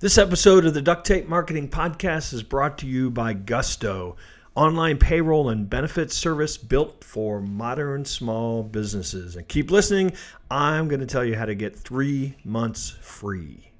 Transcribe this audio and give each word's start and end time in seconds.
This 0.00 0.16
episode 0.16 0.64
of 0.64 0.74
the 0.74 0.80
Duct 0.80 1.04
Tape 1.04 1.26
Marketing 1.26 1.68
Podcast 1.68 2.32
is 2.32 2.44
brought 2.44 2.78
to 2.78 2.86
you 2.86 3.10
by 3.10 3.32
Gusto, 3.32 4.14
online 4.54 4.96
payroll 4.96 5.48
and 5.48 5.68
benefits 5.68 6.14
service 6.14 6.56
built 6.56 7.02
for 7.02 7.40
modern 7.40 8.04
small 8.04 8.62
businesses. 8.62 9.34
And 9.34 9.48
keep 9.48 9.72
listening, 9.72 10.12
I'm 10.48 10.86
going 10.86 11.00
to 11.00 11.06
tell 11.06 11.24
you 11.24 11.34
how 11.34 11.46
to 11.46 11.56
get 11.56 11.76
three 11.76 12.36
months 12.44 12.90
free. 13.00 13.72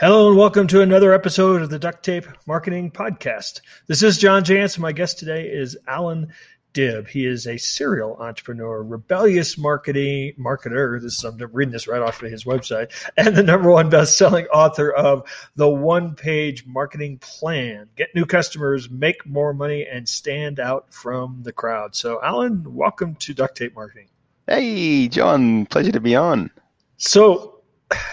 Hello, 0.00 0.28
and 0.28 0.38
welcome 0.38 0.66
to 0.68 0.80
another 0.80 1.12
episode 1.12 1.60
of 1.60 1.68
the 1.68 1.78
Duct 1.78 2.02
Tape 2.02 2.26
Marketing 2.46 2.90
Podcast. 2.90 3.60
This 3.88 4.02
is 4.02 4.16
John 4.16 4.42
Jantsch. 4.42 4.78
My 4.78 4.92
guest 4.92 5.18
today 5.18 5.48
is 5.48 5.76
Allan 5.86 6.32
Dib. 6.74 7.08
He 7.08 7.24
is 7.24 7.46
a 7.46 7.56
serial 7.56 8.16
entrepreneur, 8.16 8.82
rebellious 8.82 9.56
marketing 9.56 10.34
marketer. 10.38 11.00
This 11.00 11.14
is, 11.14 11.24
I'm 11.24 11.38
reading 11.52 11.72
this 11.72 11.88
right 11.88 12.02
off 12.02 12.22
of 12.22 12.30
his 12.30 12.44
website, 12.44 12.92
and 13.16 13.34
the 13.34 13.42
number 13.42 13.70
one 13.70 13.88
best-selling 13.88 14.46
author 14.48 14.90
of 14.90 15.22
the 15.56 15.68
one-page 15.68 16.66
marketing 16.66 17.18
plan: 17.18 17.88
get 17.96 18.14
new 18.14 18.26
customers, 18.26 18.90
make 18.90 19.24
more 19.24 19.54
money, 19.54 19.86
and 19.86 20.08
stand 20.08 20.60
out 20.60 20.92
from 20.92 21.42
the 21.44 21.52
crowd. 21.52 21.94
So, 21.94 22.20
Allan, 22.22 22.74
welcome 22.74 23.14
to 23.14 23.32
Duct 23.32 23.56
Tape 23.56 23.74
Marketing. 23.74 24.08
Hey, 24.46 25.08
John, 25.08 25.66
pleasure 25.66 25.92
to 25.92 26.00
be 26.00 26.16
on. 26.16 26.50
So, 26.96 27.53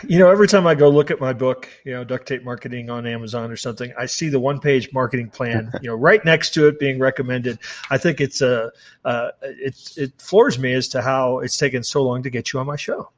you 0.08 0.20
know, 0.20 0.30
every 0.30 0.48
time 0.48 0.68
I 0.68 0.76
go 0.76 0.90
look 0.90 1.12
at 1.12 1.20
my 1.20 1.34
book, 1.34 1.70
you 1.86 1.94
know, 1.94 2.04
duct 2.04 2.28
tape 2.28 2.44
marketing 2.44 2.90
on 2.90 3.06
Amazon 3.06 3.52
or 3.52 3.56
something, 3.56 3.94
I 3.98 4.06
see 4.06 4.30
the 4.30 4.40
one 4.40 4.60
page 4.60 4.92
marketing 4.94 5.30
plan, 5.30 5.72
you 5.82 5.90
know, 5.90 5.96
right 5.96 6.24
next 6.26 6.54
to 6.56 6.68
it 6.68 6.80
being 6.80 7.00
recommended. 7.00 7.60
I 7.90 7.98
think 7.98 8.22
it's 8.22 8.42
a, 8.42 8.72
uh, 9.06 9.30
it, 9.42 9.76
it 9.98 10.22
floors 10.22 10.60
me 10.60 10.74
as 10.74 10.88
to 10.90 11.02
how 11.02 11.40
it's 11.40 11.58
taken 11.58 11.84
so 11.84 12.04
long 12.04 12.24
to 12.24 12.30
get 12.30 12.54
you 12.54 12.60
on 12.60 12.68
my 12.68 12.76
show. 12.76 13.10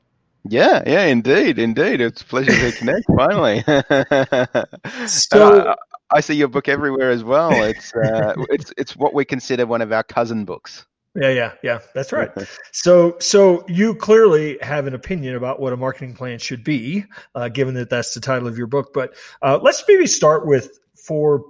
Yeah, 0.45 0.83
yeah, 0.85 1.03
indeed, 1.05 1.57
indeed. 1.57 2.01
It's 2.01 2.21
a 2.21 2.25
pleasure 2.25 2.51
to 2.51 2.77
connect 2.77 3.05
finally. 3.17 3.61
so, 5.07 5.59
uh, 5.59 5.75
I 6.11 6.19
see 6.19 6.35
your 6.35 6.49
book 6.49 6.67
everywhere 6.67 7.09
as 7.09 7.23
well. 7.23 7.51
It's, 7.63 7.93
uh, 7.95 8.35
it's, 8.49 8.73
it's 8.77 8.95
what 8.95 9.13
we 9.13 9.25
consider 9.25 9.65
one 9.65 9.81
of 9.81 9.91
our 9.91 10.03
cousin 10.03 10.45
books. 10.45 10.85
Yeah, 11.15 11.29
yeah, 11.29 11.51
yeah. 11.61 11.79
That's 11.93 12.11
right. 12.11 12.31
so, 12.71 13.17
so 13.19 13.63
you 13.67 13.93
clearly 13.93 14.57
have 14.61 14.87
an 14.87 14.95
opinion 14.95 15.35
about 15.35 15.59
what 15.59 15.71
a 15.71 15.77
marketing 15.77 16.15
plan 16.15 16.39
should 16.39 16.63
be, 16.63 17.05
uh, 17.35 17.49
given 17.49 17.75
that 17.75 17.89
that's 17.89 18.15
the 18.15 18.19
title 18.19 18.47
of 18.47 18.57
your 18.57 18.67
book. 18.67 18.93
But 18.93 19.15
uh, 19.41 19.59
let's 19.61 19.83
maybe 19.87 20.07
start 20.07 20.47
with 20.47 20.79
for 20.95 21.43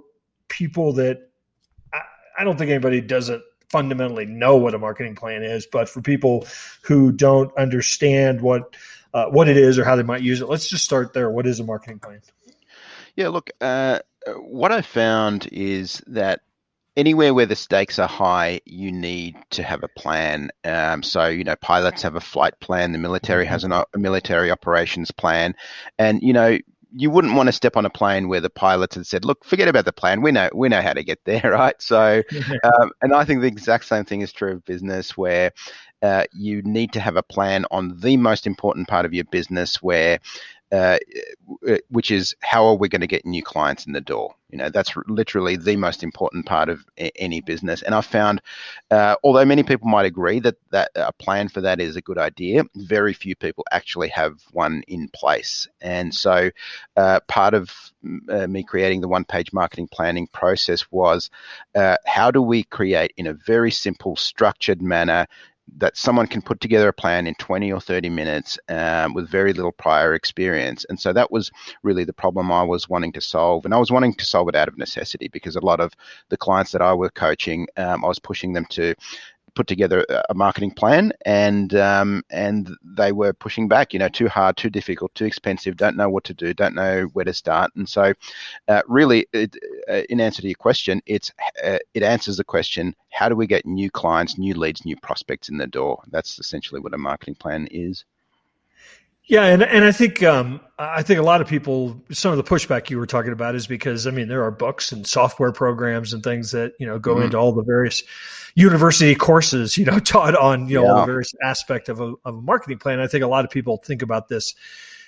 people 0.48 0.92
that 0.94 1.30
I, 1.94 2.00
I 2.40 2.44
don't 2.44 2.58
think 2.58 2.70
anybody 2.70 3.00
doesn't 3.00 3.42
fundamentally 3.70 4.26
know 4.26 4.56
what 4.56 4.74
a 4.74 4.78
marketing 4.78 5.16
plan 5.16 5.42
is, 5.42 5.66
but 5.66 5.88
for 5.88 6.02
people 6.02 6.46
who 6.82 7.10
don't 7.10 7.56
understand 7.56 8.40
what 8.40 8.76
uh, 9.14 9.26
what 9.26 9.48
it 9.48 9.56
is 9.56 9.78
or 9.78 9.84
how 9.84 9.96
they 9.96 10.02
might 10.02 10.22
use 10.22 10.40
it, 10.40 10.48
let's 10.48 10.68
just 10.68 10.84
start 10.84 11.12
there. 11.12 11.30
What 11.30 11.46
is 11.46 11.58
a 11.60 11.64
marketing 11.64 12.00
plan? 12.00 12.20
Yeah, 13.16 13.28
look, 13.28 13.50
uh, 13.60 14.00
what 14.36 14.72
I 14.72 14.82
found 14.82 15.48
is 15.52 16.02
that 16.08 16.40
anywhere 16.96 17.34
where 17.34 17.46
the 17.46 17.56
stakes 17.56 17.98
are 17.98 18.08
high, 18.08 18.60
you 18.64 18.92
need 18.92 19.36
to 19.50 19.62
have 19.62 19.82
a 19.82 19.88
plan. 19.88 20.50
Um, 20.64 21.02
so, 21.02 21.26
you 21.26 21.44
know, 21.44 21.56
pilots 21.56 22.02
have 22.02 22.16
a 22.16 22.20
flight 22.20 22.58
plan, 22.60 22.92
the 22.92 22.98
military 22.98 23.46
has 23.46 23.64
an, 23.64 23.72
a 23.72 23.84
military 23.96 24.50
operations 24.50 25.10
plan, 25.10 25.54
and 25.98 26.22
you 26.22 26.32
know, 26.32 26.58
you 26.96 27.10
wouldn't 27.10 27.34
want 27.34 27.48
to 27.48 27.52
step 27.52 27.76
on 27.76 27.84
a 27.84 27.90
plane 27.90 28.28
where 28.28 28.40
the 28.40 28.50
pilots 28.50 28.94
had 28.94 29.06
said, 29.06 29.24
"Look, 29.24 29.44
forget 29.44 29.66
about 29.66 29.84
the 29.84 29.92
plan. 29.92 30.22
We 30.22 30.30
know 30.30 30.48
we 30.54 30.68
know 30.68 30.80
how 30.80 30.92
to 30.92 31.02
get 31.02 31.24
there, 31.24 31.42
right?" 31.52 31.80
So, 31.82 32.22
um, 32.62 32.90
and 33.02 33.12
I 33.12 33.24
think 33.24 33.40
the 33.40 33.48
exact 33.48 33.86
same 33.86 34.04
thing 34.04 34.20
is 34.20 34.32
true 34.32 34.52
of 34.52 34.64
business, 34.64 35.16
where 35.16 35.50
uh, 36.02 36.24
you 36.32 36.62
need 36.62 36.92
to 36.92 37.00
have 37.00 37.16
a 37.16 37.22
plan 37.22 37.66
on 37.70 37.98
the 37.98 38.16
most 38.16 38.46
important 38.46 38.86
part 38.86 39.06
of 39.06 39.12
your 39.12 39.24
business, 39.24 39.82
where 39.82 40.20
uh, 40.74 40.98
which 41.88 42.10
is 42.10 42.34
how 42.40 42.64
are 42.66 42.74
we 42.74 42.88
going 42.88 43.00
to 43.00 43.06
get 43.06 43.24
new 43.24 43.42
clients 43.42 43.86
in 43.86 43.92
the 43.92 44.00
door? 44.00 44.34
You 44.50 44.58
know, 44.58 44.70
that's 44.70 44.92
literally 45.06 45.56
the 45.56 45.76
most 45.76 46.02
important 46.02 46.46
part 46.46 46.68
of 46.68 46.84
any 47.16 47.40
business. 47.40 47.82
And 47.82 47.94
I 47.94 48.00
found, 48.00 48.42
uh, 48.90 49.14
although 49.22 49.44
many 49.44 49.62
people 49.62 49.88
might 49.88 50.06
agree 50.06 50.40
that 50.40 50.56
that 50.70 50.90
a 50.96 51.12
plan 51.12 51.48
for 51.48 51.60
that 51.60 51.80
is 51.80 51.96
a 51.96 52.00
good 52.00 52.18
idea, 52.18 52.64
very 52.74 53.12
few 53.12 53.36
people 53.36 53.64
actually 53.70 54.08
have 54.08 54.40
one 54.52 54.82
in 54.88 55.08
place. 55.08 55.68
And 55.80 56.12
so, 56.12 56.50
uh, 56.96 57.20
part 57.28 57.54
of 57.54 57.70
uh, 58.28 58.46
me 58.48 58.64
creating 58.64 59.00
the 59.00 59.08
one-page 59.08 59.52
marketing 59.52 59.88
planning 59.88 60.26
process 60.28 60.90
was 60.90 61.30
uh, 61.74 61.96
how 62.04 62.30
do 62.30 62.42
we 62.42 62.64
create 62.64 63.12
in 63.16 63.28
a 63.28 63.34
very 63.34 63.70
simple, 63.70 64.16
structured 64.16 64.82
manner 64.82 65.26
that 65.76 65.96
someone 65.96 66.26
can 66.26 66.42
put 66.42 66.60
together 66.60 66.88
a 66.88 66.92
plan 66.92 67.26
in 67.26 67.34
20 67.36 67.72
or 67.72 67.80
30 67.80 68.10
minutes 68.10 68.58
um, 68.68 69.14
with 69.14 69.28
very 69.28 69.52
little 69.52 69.72
prior 69.72 70.14
experience. 70.14 70.84
And 70.88 71.00
so 71.00 71.12
that 71.12 71.30
was 71.30 71.50
really 71.82 72.04
the 72.04 72.12
problem 72.12 72.52
I 72.52 72.62
was 72.62 72.88
wanting 72.88 73.12
to 73.12 73.20
solve. 73.20 73.64
And 73.64 73.74
I 73.74 73.78
was 73.78 73.90
wanting 73.90 74.14
to 74.14 74.24
solve 74.24 74.48
it 74.48 74.54
out 74.54 74.68
of 74.68 74.78
necessity 74.78 75.28
because 75.28 75.56
a 75.56 75.64
lot 75.64 75.80
of 75.80 75.92
the 76.28 76.36
clients 76.36 76.72
that 76.72 76.82
I 76.82 76.92
were 76.92 77.10
coaching, 77.10 77.66
um, 77.76 78.04
I 78.04 78.08
was 78.08 78.18
pushing 78.18 78.52
them 78.52 78.66
to 78.70 78.94
put 79.54 79.66
together 79.66 80.04
a 80.28 80.34
marketing 80.34 80.72
plan, 80.72 81.12
and 81.24 81.74
um, 81.74 82.22
and 82.30 82.70
they 82.82 83.12
were 83.12 83.32
pushing 83.32 83.68
back. 83.68 83.92
You 83.92 83.98
know, 83.98 84.08
too 84.08 84.28
hard, 84.28 84.56
too 84.56 84.70
difficult, 84.70 85.14
too 85.14 85.24
expensive. 85.24 85.76
Don't 85.76 85.96
know 85.96 86.08
what 86.08 86.24
to 86.24 86.34
do. 86.34 86.54
Don't 86.54 86.74
know 86.74 87.04
where 87.12 87.24
to 87.24 87.32
start. 87.32 87.70
And 87.76 87.88
so, 87.88 88.12
uh, 88.68 88.82
really, 88.86 89.26
it, 89.32 89.56
uh, 89.88 90.02
in 90.10 90.20
answer 90.20 90.42
to 90.42 90.48
your 90.48 90.56
question, 90.56 91.00
it's 91.06 91.32
uh, 91.64 91.78
it 91.94 92.02
answers 92.02 92.36
the 92.36 92.44
question: 92.44 92.94
How 93.10 93.28
do 93.28 93.36
we 93.36 93.46
get 93.46 93.66
new 93.66 93.90
clients, 93.90 94.38
new 94.38 94.54
leads, 94.54 94.84
new 94.84 94.96
prospects 94.96 95.48
in 95.48 95.58
the 95.58 95.66
door? 95.66 96.02
That's 96.10 96.38
essentially 96.38 96.80
what 96.80 96.94
a 96.94 96.98
marketing 96.98 97.36
plan 97.36 97.66
is. 97.70 98.04
Yeah, 99.26 99.44
and 99.44 99.62
and 99.62 99.84
I 99.84 99.92
think 99.92 100.22
um, 100.22 100.60
I 100.78 101.02
think 101.02 101.18
a 101.18 101.22
lot 101.22 101.40
of 101.40 101.48
people 101.48 101.98
some 102.10 102.30
of 102.30 102.36
the 102.36 102.44
pushback 102.44 102.90
you 102.90 102.98
were 102.98 103.06
talking 103.06 103.32
about 103.32 103.54
is 103.54 103.66
because 103.66 104.06
I 104.06 104.10
mean 104.10 104.28
there 104.28 104.44
are 104.44 104.50
books 104.50 104.92
and 104.92 105.06
software 105.06 105.50
programs 105.50 106.12
and 106.12 106.22
things 106.22 106.50
that 106.50 106.74
you 106.78 106.86
know 106.86 106.98
go 106.98 107.14
mm-hmm. 107.14 107.24
into 107.24 107.38
all 107.38 107.52
the 107.52 107.62
various 107.62 108.02
university 108.54 109.14
courses 109.14 109.78
you 109.78 109.84
know 109.84 109.98
taught 110.00 110.36
on 110.36 110.68
you 110.68 110.76
know 110.76 110.84
yeah. 110.84 110.90
all 110.90 111.00
the 111.00 111.06
various 111.06 111.34
aspect 111.42 111.88
of 111.88 112.00
a, 112.00 112.14
of 112.24 112.34
a 112.36 112.42
marketing 112.42 112.78
plan. 112.78 113.00
I 113.00 113.06
think 113.06 113.24
a 113.24 113.28
lot 113.28 113.46
of 113.46 113.50
people 113.50 113.78
think 113.78 114.02
about 114.02 114.28
this 114.28 114.54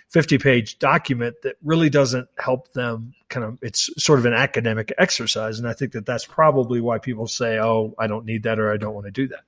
50 0.08 0.38
page 0.38 0.78
document 0.78 1.36
that 1.42 1.56
really 1.62 1.90
doesn't 1.90 2.28
help 2.38 2.72
them 2.72 3.12
kind 3.28 3.44
of 3.44 3.58
it's 3.60 3.90
sort 4.02 4.18
of 4.18 4.24
an 4.24 4.34
academic 4.34 4.92
exercise 4.98 5.58
and 5.58 5.66
i 5.66 5.72
think 5.72 5.90
that 5.92 6.06
that's 6.06 6.24
probably 6.24 6.80
why 6.80 6.96
people 6.96 7.26
say 7.26 7.58
oh 7.58 7.92
i 7.98 8.06
don't 8.06 8.24
need 8.24 8.44
that 8.44 8.60
or 8.60 8.72
i 8.72 8.76
don't 8.76 8.94
want 8.94 9.06
to 9.06 9.10
do 9.10 9.26
that 9.26 9.42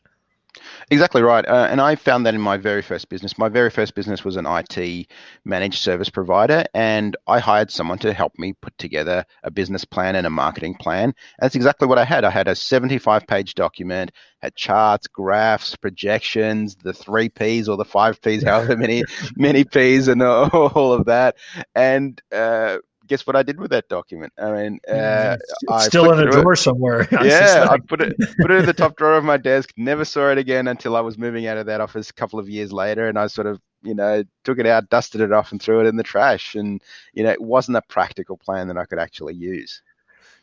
Exactly 0.90 1.22
right. 1.22 1.46
Uh, 1.46 1.68
and 1.70 1.80
I 1.80 1.94
found 1.94 2.24
that 2.26 2.34
in 2.34 2.40
my 2.40 2.56
very 2.56 2.82
first 2.82 3.08
business. 3.08 3.38
My 3.38 3.48
very 3.48 3.70
first 3.70 3.94
business 3.94 4.24
was 4.24 4.36
an 4.36 4.46
IT 4.46 5.06
managed 5.44 5.80
service 5.80 6.08
provider, 6.08 6.64
and 6.74 7.16
I 7.26 7.38
hired 7.38 7.70
someone 7.70 7.98
to 7.98 8.12
help 8.12 8.38
me 8.38 8.54
put 8.54 8.76
together 8.78 9.24
a 9.42 9.50
business 9.50 9.84
plan 9.84 10.16
and 10.16 10.26
a 10.26 10.30
marketing 10.30 10.74
plan. 10.74 11.04
And 11.04 11.14
that's 11.40 11.54
exactly 11.54 11.86
what 11.86 11.98
I 11.98 12.04
had. 12.04 12.24
I 12.24 12.30
had 12.30 12.48
a 12.48 12.54
75 12.54 13.26
page 13.26 13.54
document, 13.54 14.12
had 14.40 14.54
charts, 14.56 15.06
graphs, 15.06 15.76
projections, 15.76 16.76
the 16.76 16.94
three 16.94 17.28
P's 17.28 17.68
or 17.68 17.76
the 17.76 17.84
five 17.84 18.20
P's, 18.22 18.42
however 18.42 18.76
many, 18.76 19.04
many 19.36 19.64
P's, 19.64 20.08
and 20.08 20.22
all 20.22 20.92
of 20.92 21.06
that. 21.06 21.36
And, 21.74 22.20
uh, 22.32 22.78
guess 23.08 23.26
what 23.26 23.36
I 23.36 23.42
did 23.42 23.58
with 23.58 23.70
that 23.70 23.88
document? 23.88 24.32
I 24.38 24.52
mean, 24.52 24.80
uh, 24.88 25.36
still 25.78 26.12
in 26.12 26.20
a 26.26 26.30
drawer 26.30 26.52
it. 26.52 26.58
somewhere. 26.58 27.08
yeah, 27.22 27.66
I 27.70 27.78
put 27.78 28.00
it 28.00 28.16
put 28.40 28.50
it 28.50 28.60
in 28.60 28.66
the 28.66 28.72
top 28.72 28.96
drawer 28.96 29.16
of 29.16 29.24
my 29.24 29.36
desk. 29.36 29.72
Never 29.76 30.04
saw 30.04 30.30
it 30.30 30.38
again 30.38 30.68
until 30.68 30.96
I 30.96 31.00
was 31.00 31.18
moving 31.18 31.46
out 31.46 31.58
of 31.58 31.66
that 31.66 31.80
office 31.80 32.10
a 32.10 32.14
couple 32.14 32.38
of 32.38 32.48
years 32.48 32.72
later, 32.72 33.08
and 33.08 33.18
I 33.18 33.26
sort 33.26 33.46
of 33.46 33.60
you 33.82 33.94
know 33.94 34.22
took 34.44 34.58
it 34.58 34.66
out, 34.66 34.90
dusted 34.90 35.20
it 35.20 35.32
off, 35.32 35.50
and 35.50 35.60
threw 35.60 35.80
it 35.80 35.86
in 35.86 35.96
the 35.96 36.02
trash. 36.02 36.54
And 36.54 36.82
you 37.14 37.24
know, 37.24 37.30
it 37.30 37.40
wasn't 37.40 37.78
a 37.78 37.82
practical 37.82 38.36
plan 38.36 38.68
that 38.68 38.78
I 38.78 38.84
could 38.84 38.98
actually 38.98 39.34
use. 39.34 39.82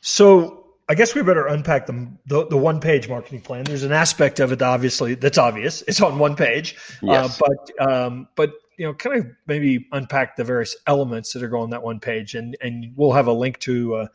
So 0.02 0.66
I 0.88 0.94
guess 0.94 1.16
we 1.16 1.24
better 1.24 1.48
unpack 1.48 1.88
the, 1.88 2.08
the, 2.28 2.48
the 2.48 2.58
one 2.58 2.80
page 2.80 3.10
marketing 3.10 3.42
plan. 3.42 3.64
There's 3.64 3.84
an 3.84 3.92
aspect 3.92 4.40
of 4.40 4.52
it, 4.52 4.62
obviously, 4.62 5.16
that's 5.16 5.40
obvious. 5.40 5.82
It's 5.88 6.00
on 6.00 6.20
one 6.20 6.36
page, 6.36 6.78
uh, 7.02 7.08
yes. 7.08 7.42
Uh, 7.42 7.46
but 7.48 7.92
um, 7.92 8.28
but 8.36 8.54
you 8.78 8.86
know, 8.86 8.94
kind 8.94 9.20
of 9.20 9.28
maybe 9.48 9.88
unpack 9.92 10.36
the 10.36 10.44
various 10.44 10.76
elements 10.88 11.34
that 11.34 11.44
are 11.44 11.48
going 11.48 11.64
on 11.64 11.70
that 11.72 11.84
one 11.84 12.00
page, 12.00 12.36
and 12.36 12.58
and 12.62 12.94
we'll 12.96 13.14
have 13.14 13.28
a 13.28 13.34
link 13.34 13.60
to 13.60 13.96
uh, 13.96 14.08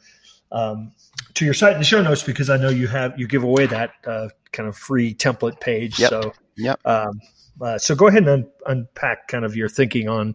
um, 0.53 0.93
to 1.35 1.45
your 1.45 1.55
site 1.55 1.75
in 1.75 1.79
the 1.79 1.85
show 1.85 2.03
notes 2.03 2.23
because 2.23 2.51
I 2.51 2.57
know 2.57 2.69
you 2.69 2.89
have 2.89 3.19
you 3.19 3.27
give 3.27 3.43
away 3.43 3.67
that 3.67 3.93
uh, 4.07 4.29
kind 4.53 4.69
of 4.69 4.77
free 4.77 5.15
template 5.15 5.61
page. 5.61 5.99
Yep. 5.99 6.11
So 6.11 6.33
yep. 6.57 6.81
Um, 6.85 7.21
uh, 7.61 7.79
so 7.79 7.95
go 7.95 8.07
ahead 8.07 8.27
and 8.27 8.31
un- 8.45 8.51
unpack 8.67 9.29
kind 9.29 9.45
of 9.45 9.55
your 9.55 9.69
thinking 9.69 10.09
on 10.09 10.35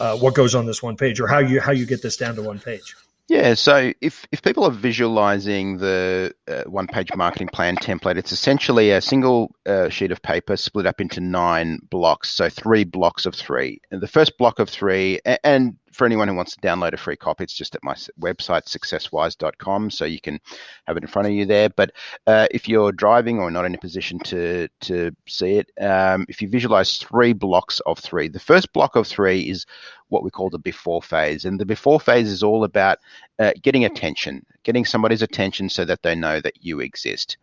uh, 0.00 0.16
what 0.16 0.34
goes 0.34 0.54
on 0.54 0.66
this 0.66 0.82
one 0.82 0.96
page 0.96 1.20
or 1.20 1.26
how 1.26 1.38
you 1.38 1.60
how 1.60 1.72
you 1.72 1.86
get 1.86 2.02
this 2.02 2.16
down 2.16 2.34
to 2.36 2.42
one 2.42 2.58
page. 2.58 2.94
Yeah, 3.26 3.54
so 3.54 3.90
if, 4.02 4.26
if 4.32 4.42
people 4.42 4.64
are 4.64 4.70
visualizing 4.70 5.78
the 5.78 6.34
uh, 6.46 6.64
one 6.66 6.86
page 6.86 7.08
marketing 7.16 7.48
plan 7.48 7.76
template, 7.76 8.18
it's 8.18 8.32
essentially 8.32 8.90
a 8.90 9.00
single 9.00 9.54
uh, 9.64 9.88
sheet 9.88 10.12
of 10.12 10.20
paper 10.20 10.58
split 10.58 10.84
up 10.84 11.00
into 11.00 11.20
nine 11.20 11.78
blocks. 11.88 12.28
So 12.28 12.50
three 12.50 12.84
blocks 12.84 13.24
of 13.24 13.34
three. 13.34 13.80
And 13.90 14.02
the 14.02 14.08
first 14.08 14.36
block 14.36 14.58
of 14.58 14.68
three, 14.68 15.20
and 15.42 15.76
for 15.94 16.04
anyone 16.04 16.28
who 16.28 16.34
wants 16.34 16.54
to 16.54 16.60
download 16.60 16.92
a 16.92 16.96
free 16.96 17.16
copy, 17.16 17.44
it's 17.44 17.54
just 17.54 17.74
at 17.74 17.84
my 17.84 17.94
website, 18.20 18.64
successwise.com. 18.64 19.90
So 19.90 20.04
you 20.04 20.20
can 20.20 20.40
have 20.86 20.96
it 20.96 21.04
in 21.04 21.08
front 21.08 21.28
of 21.28 21.34
you 21.34 21.46
there. 21.46 21.70
But 21.70 21.92
uh, 22.26 22.48
if 22.50 22.68
you're 22.68 22.92
driving 22.92 23.38
or 23.38 23.50
not 23.50 23.64
in 23.64 23.74
a 23.74 23.78
position 23.78 24.18
to, 24.20 24.68
to 24.82 25.12
see 25.28 25.54
it, 25.54 25.70
um, 25.80 26.26
if 26.28 26.42
you 26.42 26.48
visualize 26.48 26.96
three 26.96 27.32
blocks 27.32 27.80
of 27.86 27.98
three, 27.98 28.28
the 28.28 28.40
first 28.40 28.72
block 28.72 28.96
of 28.96 29.06
three 29.06 29.42
is 29.42 29.66
what 30.08 30.22
we 30.22 30.30
call 30.30 30.50
the 30.50 30.58
before 30.58 31.02
phase. 31.02 31.44
And 31.44 31.58
the 31.58 31.66
before 31.66 31.98
phase 31.98 32.28
is 32.28 32.42
all 32.42 32.64
about 32.64 32.98
uh, 33.38 33.52
getting 33.62 33.84
attention, 33.84 34.46
getting 34.62 34.84
somebody's 34.84 35.22
attention 35.22 35.68
so 35.68 35.84
that 35.84 36.02
they 36.02 36.14
know 36.14 36.40
that 36.40 36.54
you 36.60 36.80
exist. 36.80 37.36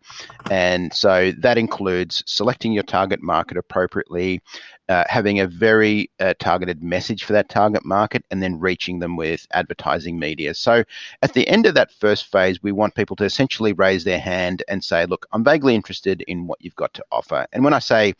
And 0.50 0.92
so 0.92 1.32
that 1.38 1.58
includes 1.58 2.22
selecting 2.26 2.72
your 2.72 2.84
target 2.84 3.22
market 3.22 3.56
appropriately, 3.56 4.40
uh, 4.88 5.04
having 5.06 5.40
a 5.40 5.46
very 5.46 6.10
uh, 6.18 6.34
targeted 6.38 6.82
message 6.82 7.24
for 7.24 7.34
that 7.34 7.48
target 7.48 7.84
market, 7.84 8.24
and 8.30 8.41
then 8.42 8.58
reaching 8.58 8.98
them 8.98 9.16
with 9.16 9.46
advertising 9.52 10.18
media. 10.18 10.54
So 10.54 10.84
at 11.22 11.32
the 11.32 11.46
end 11.48 11.66
of 11.66 11.74
that 11.74 11.92
first 11.92 12.30
phase, 12.30 12.62
we 12.62 12.72
want 12.72 12.94
people 12.94 13.16
to 13.16 13.24
essentially 13.24 13.72
raise 13.72 14.04
their 14.04 14.20
hand 14.20 14.62
and 14.68 14.82
say, 14.82 15.06
Look, 15.06 15.26
I'm 15.32 15.44
vaguely 15.44 15.74
interested 15.74 16.22
in 16.22 16.46
what 16.46 16.62
you've 16.62 16.76
got 16.76 16.94
to 16.94 17.04
offer. 17.10 17.46
And 17.52 17.64
when 17.64 17.74
I 17.74 17.78
say 17.78 18.14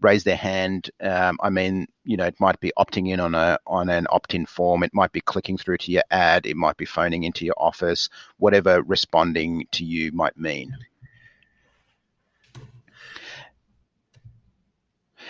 raise 0.00 0.24
their 0.24 0.36
hand. 0.36 0.90
Um, 1.00 1.38
I 1.42 1.50
mean, 1.50 1.86
you 2.04 2.16
know, 2.16 2.24
it 2.24 2.38
might 2.38 2.60
be 2.60 2.72
opting 2.78 3.08
in 3.08 3.20
on 3.20 3.34
a 3.34 3.58
on 3.66 3.88
an 3.88 4.06
opt-in 4.10 4.46
form. 4.46 4.82
It 4.82 4.94
might 4.94 5.12
be 5.12 5.20
clicking 5.20 5.58
through 5.58 5.78
to 5.78 5.92
your 5.92 6.04
ad. 6.10 6.46
It 6.46 6.56
might 6.56 6.76
be 6.76 6.84
phoning 6.84 7.24
into 7.24 7.44
your 7.44 7.54
office. 7.56 8.08
Whatever 8.38 8.82
responding 8.82 9.66
to 9.72 9.84
you 9.84 10.12
might 10.12 10.36
mean. 10.36 10.76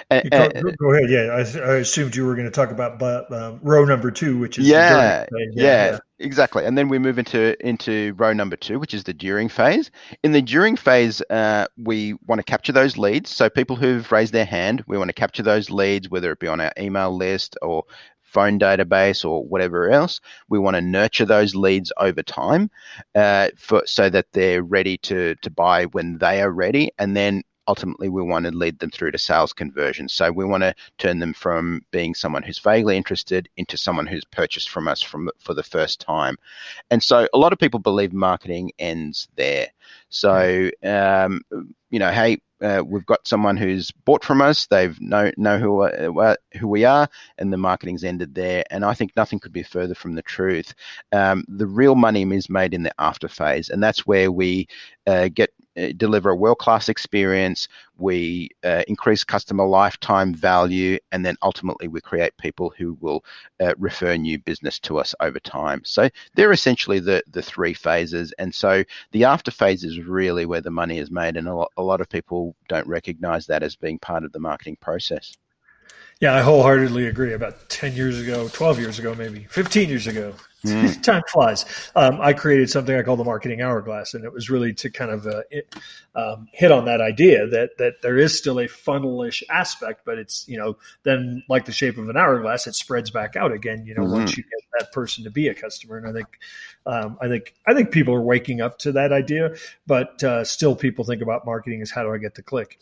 Uh, 0.09 0.21
go, 0.31 0.49
go, 0.79 0.93
ahead. 0.93 1.11
Yeah, 1.11 1.33
I, 1.33 1.73
I, 1.73 1.77
assumed 1.79 2.15
you 2.15 2.25
were 2.25 2.37
going 2.37 2.47
to 2.47 2.53
talk 2.53 2.71
about 2.71 3.03
uh, 3.03 3.57
row 3.61 3.85
number 3.85 4.13
two, 4.13 4.39
which 4.39 4.57
is 4.57 4.69
yeah, 4.69 5.27
yeah, 5.33 5.47
yeah, 5.53 5.99
exactly. 6.21 6.65
And 6.65 6.79
then 6.79 6.89
we 6.89 7.01
move 7.01 7.19
into 7.19 7.57
into 7.67 8.15
row 8.17 8.33
number 8.33 8.55
two, 8.55 8.79
which 8.79 8.95
is 8.95 9.03
the 9.03 9.13
during 9.13 9.49
phase. 9.49 9.91
In 10.23 10.31
the 10.31 10.43
during 10.43 10.77
phase, 10.77 11.23
uh, 11.29 11.67
we 11.77 12.15
want 12.25 12.39
to 12.39 12.45
capture 12.45 12.73
those 12.73 12.97
leads. 12.97 13.31
So 13.31 13.51
people 13.51 13.75
who've 13.75 14.11
raised 14.13 14.33
their 14.33 14.45
hand, 14.45 14.85
we 14.87 14.97
want 14.97 15.09
to 15.09 15.15
capture 15.15 15.43
those 15.43 15.71
leads, 15.71 16.09
whether 16.09 16.31
it 16.31 16.39
be 16.39 16.47
on 16.47 16.61
our 16.61 16.73
email 16.79 17.15
list 17.17 17.57
or 17.61 17.83
phone 18.23 18.61
database 18.61 19.25
or 19.25 19.45
whatever 19.45 19.91
else. 19.91 20.21
We 20.49 20.61
want 20.61 20.77
to 20.77 20.83
nurture 20.83 21.25
those 21.25 21.57
leads 21.57 21.93
over 21.99 22.23
time, 22.23 22.71
uh, 23.17 23.49
for 23.57 23.83
so 23.87 24.09
that 24.09 24.27
they're 24.33 24.63
ready 24.63 24.99
to 24.99 25.35
to 25.43 25.51
buy 25.51 25.87
when 25.87 26.19
they 26.19 26.43
are 26.43 26.51
ready, 26.51 26.93
and 26.97 27.17
then 27.17 27.43
ultimately 27.69 28.09
we 28.09 28.23
want 28.23 28.45
to 28.47 28.51
lead 28.51 28.79
them 28.79 28.91
through 28.91 29.11
to 29.11 29.19
sales 29.19 29.53
conversion. 29.53 30.09
So 30.09 30.31
we 30.31 30.45
want 30.45 30.63
to 30.63 30.75
turn 30.99 31.19
them 31.19 31.33
from 31.33 31.83
being 31.91 32.15
someone 32.15 32.43
who's 32.43 32.59
vaguely 32.59 32.97
interested 32.97 33.49
into 33.57 33.77
someone 33.77 34.07
who's 34.07 34.25
purchased 34.25 34.71
from 34.71 34.89
us 34.89 35.03
from 35.03 35.31
for 35.39 35.55
the 35.55 35.63
first 35.63 36.01
time. 36.01 36.37
And 36.91 37.03
so 37.03 37.29
a 37.33 37.39
lot 37.39 37.53
of 37.53 37.59
people 37.59 37.81
believe 37.81 38.13
marketing 38.13 38.73
ends 38.79 39.29
there. 39.37 39.69
So 40.09 40.71
um, 40.83 41.43
you 41.91 41.99
know, 41.99 42.11
hey, 42.11 42.39
uh, 42.63 42.83
we've 42.87 43.07
got 43.07 43.27
someone 43.29 43.57
who's 43.57 43.91
bought 43.91 44.25
from 44.25 44.41
us. 44.41 44.67
They've 44.67 44.99
know 45.01 45.31
know 45.37 45.59
who 45.59 45.83
uh, 45.83 46.37
who 46.59 46.69
we 46.69 46.85
are, 46.85 47.09
and 47.39 47.53
the 47.53 47.59
marketing's 47.59 48.05
ended 48.05 48.35
there. 48.35 48.65
And 48.71 48.85
I 48.85 48.95
think 48.95 49.13
nothing 49.17 49.39
could 49.39 49.53
be 49.53 49.63
further 49.63 49.95
from 49.95 50.15
the 50.15 50.23
truth. 50.23 50.75
Um, 51.13 51.45
the 51.49 51.67
real 51.67 51.95
money 51.95 52.23
is 52.23 52.49
made 52.49 52.75
in 52.75 52.83
the 52.83 52.93
after 52.99 53.29
phase, 53.29 53.69
and 53.69 53.83
that's 53.83 54.07
where 54.07 54.33
we 54.33 54.69
uh, 55.07 55.29
get 55.33 55.51
uh, 55.77 55.93
deliver 55.97 56.31
a 56.31 56.37
world 56.37 56.59
class 56.59 56.89
experience. 56.89 57.69
We 57.99 58.51
uh, 58.65 58.83
increase 58.89 59.25
customer 59.25 59.67
lifetime 59.67 60.35
value, 60.35 60.99
and 61.13 61.25
then 61.25 61.37
ultimately 61.43 61.89
we 61.89 62.01
create 62.01 62.37
people 62.37 62.73
who 62.77 62.97
will 63.01 63.25
uh, 63.61 63.75
refer 63.79 64.17
new 64.17 64.39
business 64.39 64.79
to 64.81 64.99
us 64.99 65.15
over 65.21 65.41
time. 65.41 65.83
So 65.85 66.09
they're 66.35 66.53
essentially 66.53 67.01
the 67.01 67.23
the 67.31 67.43
three 67.43 67.75
phases, 67.75 68.33
and 68.39 68.55
so 68.55 68.85
the 69.13 69.25
after 69.25 69.51
phase 69.51 69.85
is 69.85 70.01
really 70.01 70.47
where 70.47 70.61
the 70.61 70.71
money 70.71 70.99
is 70.99 71.11
made, 71.11 71.37
and 71.37 71.49
a 71.49 71.55
lot, 71.55 71.73
a 71.77 71.83
lot 71.83 72.01
of 72.01 72.09
people 72.09 72.55
don't 72.69 72.87
recognize 72.87 73.47
that 73.47 73.63
as 73.63 73.77
being 73.77 73.99
part 73.99 74.25
of 74.25 74.33
the 74.33 74.41
marketing 74.41 74.77
process. 74.81 75.37
Yeah, 76.21 76.35
I 76.35 76.41
wholeheartedly 76.41 77.09
agree. 77.09 77.35
About 77.35 77.69
10 77.69 77.95
years 77.95 78.19
ago, 78.19 78.49
12 78.49 78.81
years 78.81 78.99
ago, 78.99 79.15
maybe 79.15 79.45
15 79.51 79.91
years 79.91 80.07
ago, 80.07 80.33
mm. 80.65 81.03
time 81.03 81.23
flies. 81.31 81.91
Um, 81.95 82.19
I 82.23 82.33
created 82.33 82.71
something 82.71 82.97
I 82.97 83.03
call 83.03 83.17
the 83.17 83.25
marketing 83.25 83.61
hourglass, 83.61 84.15
and 84.15 84.25
it 84.25 84.33
was 84.33 84.49
really 84.49 84.73
to 84.75 84.89
kind 84.89 85.11
of 85.11 85.27
uh, 85.27 85.43
it, 85.51 85.77
um, 86.15 86.49
hit 86.53 86.73
on 86.73 86.87
that 86.87 87.03
idea 87.03 87.47
that 87.49 87.77
that 87.77 88.01
there 88.01 88.17
is 88.17 88.37
still 88.37 88.59
a 88.59 88.67
funnelish 88.67 89.43
aspect, 89.51 90.07
but 90.07 90.17
it's 90.17 90.49
you 90.49 90.57
know 90.57 90.79
then 91.03 91.43
like 91.51 91.67
the 91.67 91.73
shape 91.73 91.99
of 91.99 92.09
an 92.09 92.17
hourglass, 92.17 92.67
it 92.67 92.75
spreads 92.75 93.11
back 93.11 93.37
out 93.37 93.53
again. 93.53 93.85
You 93.85 93.95
know, 93.95 94.05
mm-hmm. 94.05 94.13
once 94.13 94.39
you 94.39 94.43
get 94.43 94.63
that 94.81 94.93
person 94.93 95.23
to 95.25 95.31
be 95.31 95.49
a 95.49 95.55
customer, 95.55 95.99
and 95.99 96.09
I 96.09 96.13
think 96.15 96.39
um, 96.87 97.19
I 97.21 97.29
think 97.29 97.55
I 97.67 97.75
think 97.75 97.91
people 97.91 98.15
are 98.15 98.23
waking 98.23 98.63
up 98.63 98.79
to 98.81 98.93
that 98.93 99.13
idea, 99.13 99.55
but 99.87 100.25
uh, 100.25 100.45
still 100.45 100.75
people 100.75 101.05
think 101.05 101.21
about 101.21 101.45
marketing 101.45 101.83
as 101.83 101.91
how 101.91 102.03
do 102.05 102.15
I 102.15 102.17
get 102.17 102.37
the 102.37 102.43
click. 102.43 102.79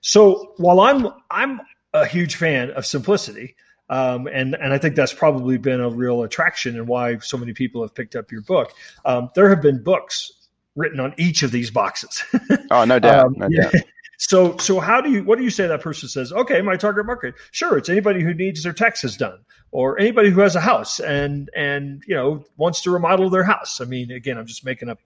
So 0.00 0.52
while 0.58 0.78
I'm 0.78 1.08
I'm 1.28 1.60
a 1.94 2.06
huge 2.06 2.36
fan 2.36 2.70
of 2.70 2.86
simplicity. 2.86 3.56
Um, 3.90 4.26
and 4.26 4.54
and 4.54 4.72
I 4.72 4.78
think 4.78 4.96
that's 4.96 5.14
probably 5.14 5.56
been 5.56 5.80
a 5.80 5.88
real 5.88 6.22
attraction 6.22 6.76
and 6.76 6.86
why 6.86 7.18
so 7.18 7.38
many 7.38 7.54
people 7.54 7.82
have 7.82 7.94
picked 7.94 8.16
up 8.16 8.30
your 8.30 8.42
book. 8.42 8.72
Um, 9.04 9.30
there 9.34 9.48
have 9.48 9.62
been 9.62 9.82
books 9.82 10.30
written 10.76 11.00
on 11.00 11.14
each 11.16 11.42
of 11.42 11.52
these 11.52 11.70
boxes. 11.70 12.22
oh, 12.70 12.84
no 12.84 12.98
doubt, 12.98 13.26
um, 13.26 13.34
no 13.38 13.48
doubt. 13.48 13.74
So 14.18 14.56
so 14.56 14.80
how 14.80 15.00
do 15.00 15.10
you 15.10 15.22
what 15.22 15.38
do 15.38 15.44
you 15.44 15.50
say 15.50 15.68
that 15.68 15.80
person 15.80 16.08
says? 16.08 16.32
Okay, 16.32 16.60
my 16.60 16.76
target 16.76 17.06
market. 17.06 17.34
Sure, 17.52 17.78
it's 17.78 17.88
anybody 17.88 18.20
who 18.20 18.34
needs 18.34 18.64
their 18.64 18.72
taxes 18.72 19.16
done, 19.16 19.38
or 19.70 19.98
anybody 19.98 20.30
who 20.30 20.40
has 20.40 20.56
a 20.56 20.60
house 20.60 20.98
and 20.98 21.48
and 21.54 22.02
you 22.06 22.16
know 22.16 22.44
wants 22.56 22.82
to 22.82 22.90
remodel 22.90 23.30
their 23.30 23.44
house. 23.44 23.80
I 23.80 23.84
mean, 23.84 24.10
again, 24.10 24.36
I'm 24.36 24.46
just 24.46 24.64
making 24.64 24.88
up 24.88 24.98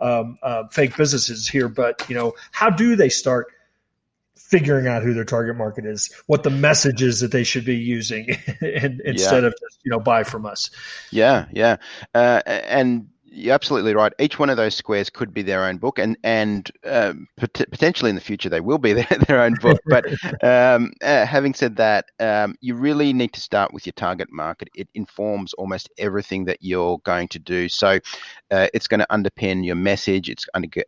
um, 0.00 0.38
uh, 0.44 0.68
fake 0.68 0.96
businesses 0.96 1.48
here, 1.48 1.68
but 1.68 2.08
you 2.08 2.14
know, 2.14 2.32
how 2.52 2.70
do 2.70 2.94
they 2.94 3.08
start? 3.08 3.48
Figuring 4.50 4.88
out 4.88 5.02
who 5.02 5.14
their 5.14 5.24
target 5.24 5.56
market 5.56 5.86
is, 5.86 6.12
what 6.26 6.42
the 6.42 6.50
message 6.50 7.02
is 7.02 7.20
that 7.20 7.30
they 7.30 7.44
should 7.44 7.64
be 7.64 7.76
using, 7.76 8.30
and, 8.60 9.00
instead 9.02 9.42
yeah. 9.42 9.48
of 9.48 9.54
just 9.60 9.78
you 9.84 9.90
know 9.90 10.00
buy 10.00 10.24
from 10.24 10.44
us. 10.44 10.70
Yeah, 11.10 11.46
yeah, 11.52 11.76
uh, 12.14 12.42
and 12.46 13.08
you're 13.32 13.54
absolutely 13.54 13.94
right. 13.94 14.12
Each 14.18 14.38
one 14.38 14.50
of 14.50 14.56
those 14.56 14.74
squares 14.74 15.08
could 15.08 15.32
be 15.32 15.42
their 15.42 15.64
own 15.64 15.78
book, 15.78 15.98
and 15.98 16.16
and 16.24 16.70
um, 16.84 17.28
pot- 17.36 17.64
potentially 17.70 18.10
in 18.10 18.16
the 18.16 18.20
future 18.20 18.48
they 18.48 18.60
will 18.60 18.78
be 18.78 18.92
their, 18.94 19.06
their 19.26 19.42
own 19.42 19.54
book. 19.54 19.80
But 19.86 20.06
um, 20.42 20.92
uh, 21.02 21.24
having 21.26 21.54
said 21.54 21.76
that, 21.76 22.06
um, 22.18 22.56
you 22.60 22.74
really 22.74 23.12
need 23.12 23.32
to 23.34 23.40
start 23.40 23.72
with 23.72 23.86
your 23.86 23.92
target 23.92 24.32
market. 24.32 24.68
It 24.74 24.88
informs 24.94 25.52
almost 25.54 25.88
everything 25.98 26.44
that 26.46 26.58
you're 26.60 26.98
going 26.98 27.28
to 27.28 27.38
do. 27.38 27.68
So 27.68 27.98
uh, 28.50 28.66
it's 28.74 28.88
going 28.88 29.00
to 29.00 29.06
underpin 29.10 29.64
your 29.64 29.76
message. 29.76 30.28
It's 30.28 30.46
going 30.46 30.68
to 30.68 30.84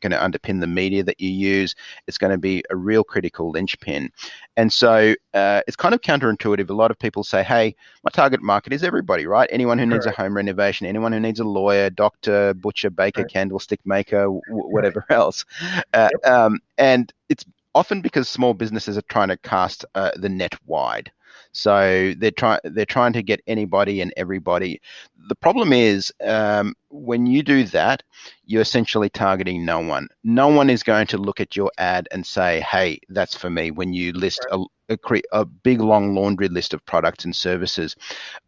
going 0.00 0.10
to 0.10 0.18
underpin 0.18 0.60
the 0.60 0.66
media 0.66 1.02
that 1.04 1.20
you 1.20 1.30
use. 1.30 1.74
It's 2.06 2.18
going 2.18 2.32
to 2.32 2.38
be 2.38 2.64
a 2.70 2.76
real 2.76 3.04
critical 3.04 3.50
linchpin. 3.50 4.10
And 4.56 4.72
so 4.72 5.14
uh, 5.34 5.60
it's 5.66 5.76
kind 5.76 5.94
of 5.94 6.00
counterintuitive. 6.00 6.70
A 6.70 6.74
lot 6.74 6.90
of 6.90 6.98
people 6.98 7.24
say, 7.24 7.42
"Hey, 7.42 7.74
my 8.02 8.10
target 8.10 8.42
market 8.42 8.72
is 8.72 8.82
everybody, 8.82 9.26
right? 9.26 9.48
Anyone 9.52 9.78
who 9.78 9.86
needs 9.86 10.06
right. 10.06 10.14
a 10.14 10.22
home 10.22 10.36
renovation, 10.36 10.86
anyone 10.86 11.12
who 11.12 11.20
needs 11.20 11.40
a 11.40 11.44
lawyer, 11.44 11.73
doctor, 11.90 12.54
butcher, 12.54 12.90
baker, 12.90 13.22
right. 13.22 13.30
candlestick 13.30 13.80
maker, 13.84 14.24
w- 14.24 14.42
whatever 14.48 15.04
right. 15.08 15.16
else." 15.16 15.44
Uh, 15.92 16.08
yep. 16.12 16.32
um, 16.32 16.58
and 16.78 17.12
it's 17.28 17.44
often 17.74 18.00
because 18.00 18.28
small 18.28 18.54
businesses 18.54 18.96
are 18.96 19.02
trying 19.02 19.28
to 19.28 19.36
cast 19.38 19.84
uh, 19.94 20.10
the 20.16 20.28
net 20.28 20.54
wide. 20.66 21.10
So 21.52 22.12
they're 22.18 22.30
trying 22.30 22.60
they're 22.64 22.84
trying 22.84 23.12
to 23.14 23.22
get 23.22 23.40
anybody 23.46 24.00
and 24.00 24.12
everybody. 24.16 24.80
The 25.28 25.34
problem 25.36 25.72
is 25.72 26.12
um, 26.22 26.74
when 26.90 27.26
you 27.26 27.42
do 27.42 27.64
that, 27.64 28.02
you're 28.46 28.62
essentially 28.62 29.08
targeting 29.08 29.64
no 29.64 29.80
one. 29.80 30.08
No 30.22 30.48
one 30.48 30.70
is 30.70 30.82
going 30.82 31.06
to 31.08 31.18
look 31.18 31.40
at 31.40 31.56
your 31.56 31.70
ad 31.78 32.08
and 32.12 32.24
say, 32.26 32.60
"Hey, 32.60 33.00
that's 33.08 33.36
for 33.36 33.50
me." 33.50 33.70
When 33.70 33.92
you 33.92 34.12
list 34.12 34.46
a, 34.50 34.62
a, 34.88 34.98
a 35.32 35.44
big 35.44 35.80
long 35.80 36.14
laundry 36.14 36.48
list 36.48 36.74
of 36.74 36.84
products 36.84 37.24
and 37.24 37.34
services, 37.34 37.96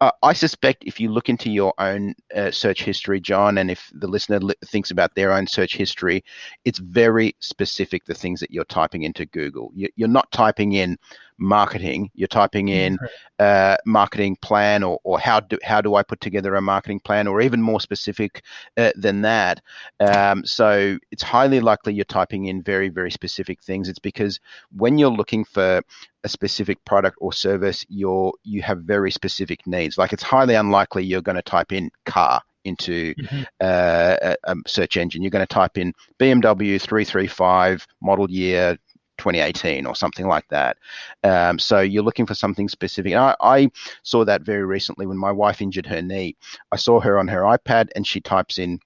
uh, 0.01 0.11
I 0.21 0.33
suspect 0.33 0.83
if 0.85 0.99
you 0.99 1.11
look 1.11 1.29
into 1.29 1.49
your 1.49 1.73
own 1.79 2.13
uh, 2.35 2.51
search 2.51 2.83
history, 2.83 3.19
John, 3.19 3.57
and 3.57 3.71
if 3.71 3.91
the 3.93 4.07
listener 4.07 4.39
li- 4.39 4.55
thinks 4.65 4.91
about 4.91 5.15
their 5.15 5.33
own 5.33 5.47
search 5.47 5.75
history, 5.75 6.23
it's 6.63 6.79
very 6.79 7.35
specific. 7.39 8.05
The 8.05 8.13
things 8.13 8.39
that 8.39 8.51
you're 8.51 8.65
typing 8.65 9.03
into 9.03 9.25
Google, 9.25 9.71
you, 9.73 9.89
you're 9.95 10.07
not 10.07 10.31
typing 10.31 10.73
in 10.73 10.97
marketing. 11.37 12.09
You're 12.13 12.27
typing 12.27 12.69
in 12.69 12.97
uh, 13.39 13.77
marketing 13.85 14.37
plan 14.41 14.83
or, 14.83 14.99
or 15.03 15.19
how 15.19 15.39
do 15.39 15.57
how 15.63 15.81
do 15.81 15.95
I 15.95 16.03
put 16.03 16.21
together 16.21 16.55
a 16.55 16.61
marketing 16.61 16.99
plan 16.99 17.27
or 17.27 17.41
even 17.41 17.61
more 17.61 17.79
specific 17.79 18.43
uh, 18.77 18.91
than 18.95 19.21
that. 19.21 19.61
Um, 19.99 20.45
so 20.45 20.97
it's 21.11 21.23
highly 21.23 21.59
likely 21.59 21.93
you're 21.93 22.05
typing 22.05 22.45
in 22.45 22.61
very 22.61 22.89
very 22.89 23.11
specific 23.11 23.61
things. 23.61 23.89
It's 23.89 23.99
because 23.99 24.39
when 24.71 24.97
you're 24.97 25.11
looking 25.11 25.45
for 25.45 25.81
a 26.23 26.29
specific 26.29 26.83
product 26.85 27.17
or 27.21 27.33
service, 27.33 27.85
you're 27.89 28.33
you 28.43 28.61
have 28.61 28.79
very 28.79 29.11
specific 29.11 29.65
needs. 29.67 29.97
Like 29.97 30.13
it's 30.13 30.23
highly 30.23 30.55
unlikely 30.55 31.05
you're 31.05 31.21
going 31.21 31.35
to 31.35 31.41
type 31.41 31.71
in 31.71 31.91
car 32.05 32.41
into 32.67 33.15
mm-hmm. 33.15 33.43
uh, 33.61 34.17
a, 34.21 34.35
a, 34.43 34.55
search 34.67 34.97
engine. 34.97 35.23
You're 35.23 35.31
going 35.31 35.45
to 35.45 35.53
type 35.53 35.77
in 35.77 35.93
BMW 36.19 36.79
335 36.79 37.87
model 38.01 38.29
year 38.29 38.77
2018 39.17 39.85
or 39.85 39.95
something 39.95 40.27
like 40.27 40.47
that. 40.49 40.77
Um, 41.23 41.59
so 41.59 41.79
you're 41.79 42.03
looking 42.03 42.25
for 42.25 42.35
something 42.35 42.69
specific. 42.69 43.13
I, 43.13 43.35
I, 43.39 43.71
saw 44.03 44.23
that 44.25 44.41
very 44.41 44.63
recently 44.63 45.05
when 45.05 45.17
my 45.17 45.31
wife 45.31 45.61
injured 45.61 45.85
her 45.87 46.01
knee. 46.01 46.35
I 46.71 46.77
saw 46.77 46.99
her 46.99 47.19
on 47.19 47.27
her 47.27 47.41
iPad 47.41 47.89
and 47.95 48.05
she 48.05 48.21
types 48.21 48.57
in 48.57 48.79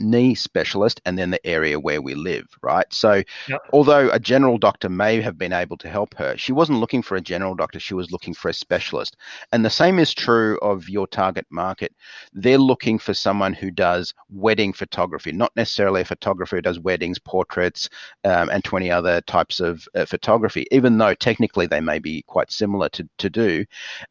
knee 0.00 0.34
specialist 0.34 1.00
and 1.04 1.18
then 1.18 1.30
the 1.30 1.46
area 1.46 1.78
where 1.78 2.02
we 2.02 2.14
live, 2.14 2.46
right? 2.62 2.86
So, 2.92 3.22
yep. 3.48 3.60
although 3.72 4.10
a 4.10 4.18
general 4.18 4.58
doctor 4.58 4.88
may 4.88 5.20
have 5.20 5.38
been 5.38 5.52
able 5.52 5.76
to 5.78 5.88
help 5.88 6.14
her, 6.14 6.36
she 6.36 6.52
wasn't 6.52 6.80
looking 6.80 7.02
for 7.02 7.16
a 7.16 7.20
general 7.20 7.54
doctor, 7.54 7.78
she 7.78 7.94
was 7.94 8.10
looking 8.10 8.34
for 8.34 8.48
a 8.48 8.54
specialist. 8.54 9.16
And 9.52 9.64
the 9.64 9.70
same 9.70 9.98
is 9.98 10.14
true 10.14 10.58
of 10.60 10.88
your 10.88 11.06
target 11.06 11.46
market. 11.50 11.92
They're 12.32 12.58
looking 12.58 12.98
for 12.98 13.14
someone 13.14 13.52
who 13.52 13.70
does 13.70 14.14
wedding 14.30 14.72
photography, 14.72 15.32
not 15.32 15.52
necessarily 15.56 16.00
a 16.00 16.04
photographer 16.04 16.56
who 16.56 16.62
does 16.62 16.80
weddings, 16.80 17.18
portraits, 17.18 17.88
um, 18.24 18.50
and 18.50 18.64
20 18.64 18.90
other 18.90 19.20
types 19.22 19.60
of 19.60 19.86
uh, 19.94 20.04
photography, 20.04 20.66
even 20.70 20.98
though 20.98 21.14
technically 21.14 21.66
they 21.66 21.80
may 21.80 21.98
be 21.98 22.22
quite 22.22 22.50
similar 22.50 22.88
to, 22.90 23.08
to 23.18 23.30
do. 23.30 23.64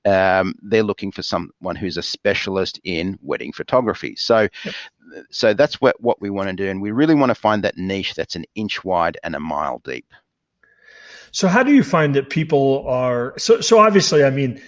Um, 0.06 0.54
they're 0.62 0.84
looking 0.84 1.12
for 1.12 1.24
someone 1.24 1.76
who's 1.76 1.98
a 1.98 2.04
specialist 2.04 2.80
in 2.84 3.18
wedding 3.22 3.52
photography. 3.52 4.16
So, 4.16 4.48
yep 4.64 4.76
so 5.30 5.54
that's 5.54 5.82
what, 5.82 6.02
what 6.02 6.22
we 6.22 6.30
want 6.30 6.50
to 6.50 6.56
do. 6.56 6.70
And 6.70 6.82
we 6.82 6.92
really 6.92 7.16
want 7.16 7.30
to 7.30 7.36
find 7.36 7.64
that 7.64 7.78
niche 7.78 8.16
that's 8.16 8.36
an 8.36 8.46
inch 8.56 8.84
wide 8.84 9.18
and 9.24 9.36
a 9.36 9.40
mile 9.40 9.82
deep. 9.84 10.06
So 11.32 11.48
how 11.48 11.64
do 11.64 11.74
you 11.74 11.84
find 11.84 12.16
that 12.16 12.30
people 12.30 12.86
are 12.88 13.38
so 13.38 13.62
so 13.62 13.80
obviously 13.80 14.24
I 14.24 14.30
mean 14.30 14.62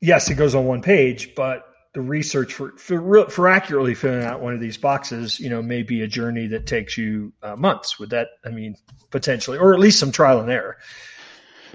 yes 0.00 0.30
it 0.30 0.34
goes 0.34 0.54
on 0.54 0.64
one 0.66 0.82
page 0.82 1.34
but 1.34 1.66
the 1.92 2.00
research 2.00 2.54
for 2.54 2.72
for, 2.78 3.28
for 3.28 3.48
accurately 3.48 3.94
filling 3.94 4.24
out 4.24 4.40
one 4.40 4.54
of 4.54 4.60
these 4.60 4.76
boxes 4.76 5.40
you 5.40 5.50
know 5.50 5.62
may 5.62 5.82
be 5.82 6.02
a 6.02 6.06
journey 6.06 6.46
that 6.46 6.66
takes 6.66 6.96
you 6.96 7.32
uh, 7.42 7.56
months 7.56 7.98
would 7.98 8.10
that 8.10 8.28
I 8.44 8.50
mean 8.50 8.76
potentially 9.10 9.58
or 9.58 9.74
at 9.74 9.80
least 9.80 9.98
some 9.98 10.12
trial 10.12 10.40
and 10.40 10.50
error 10.50 10.78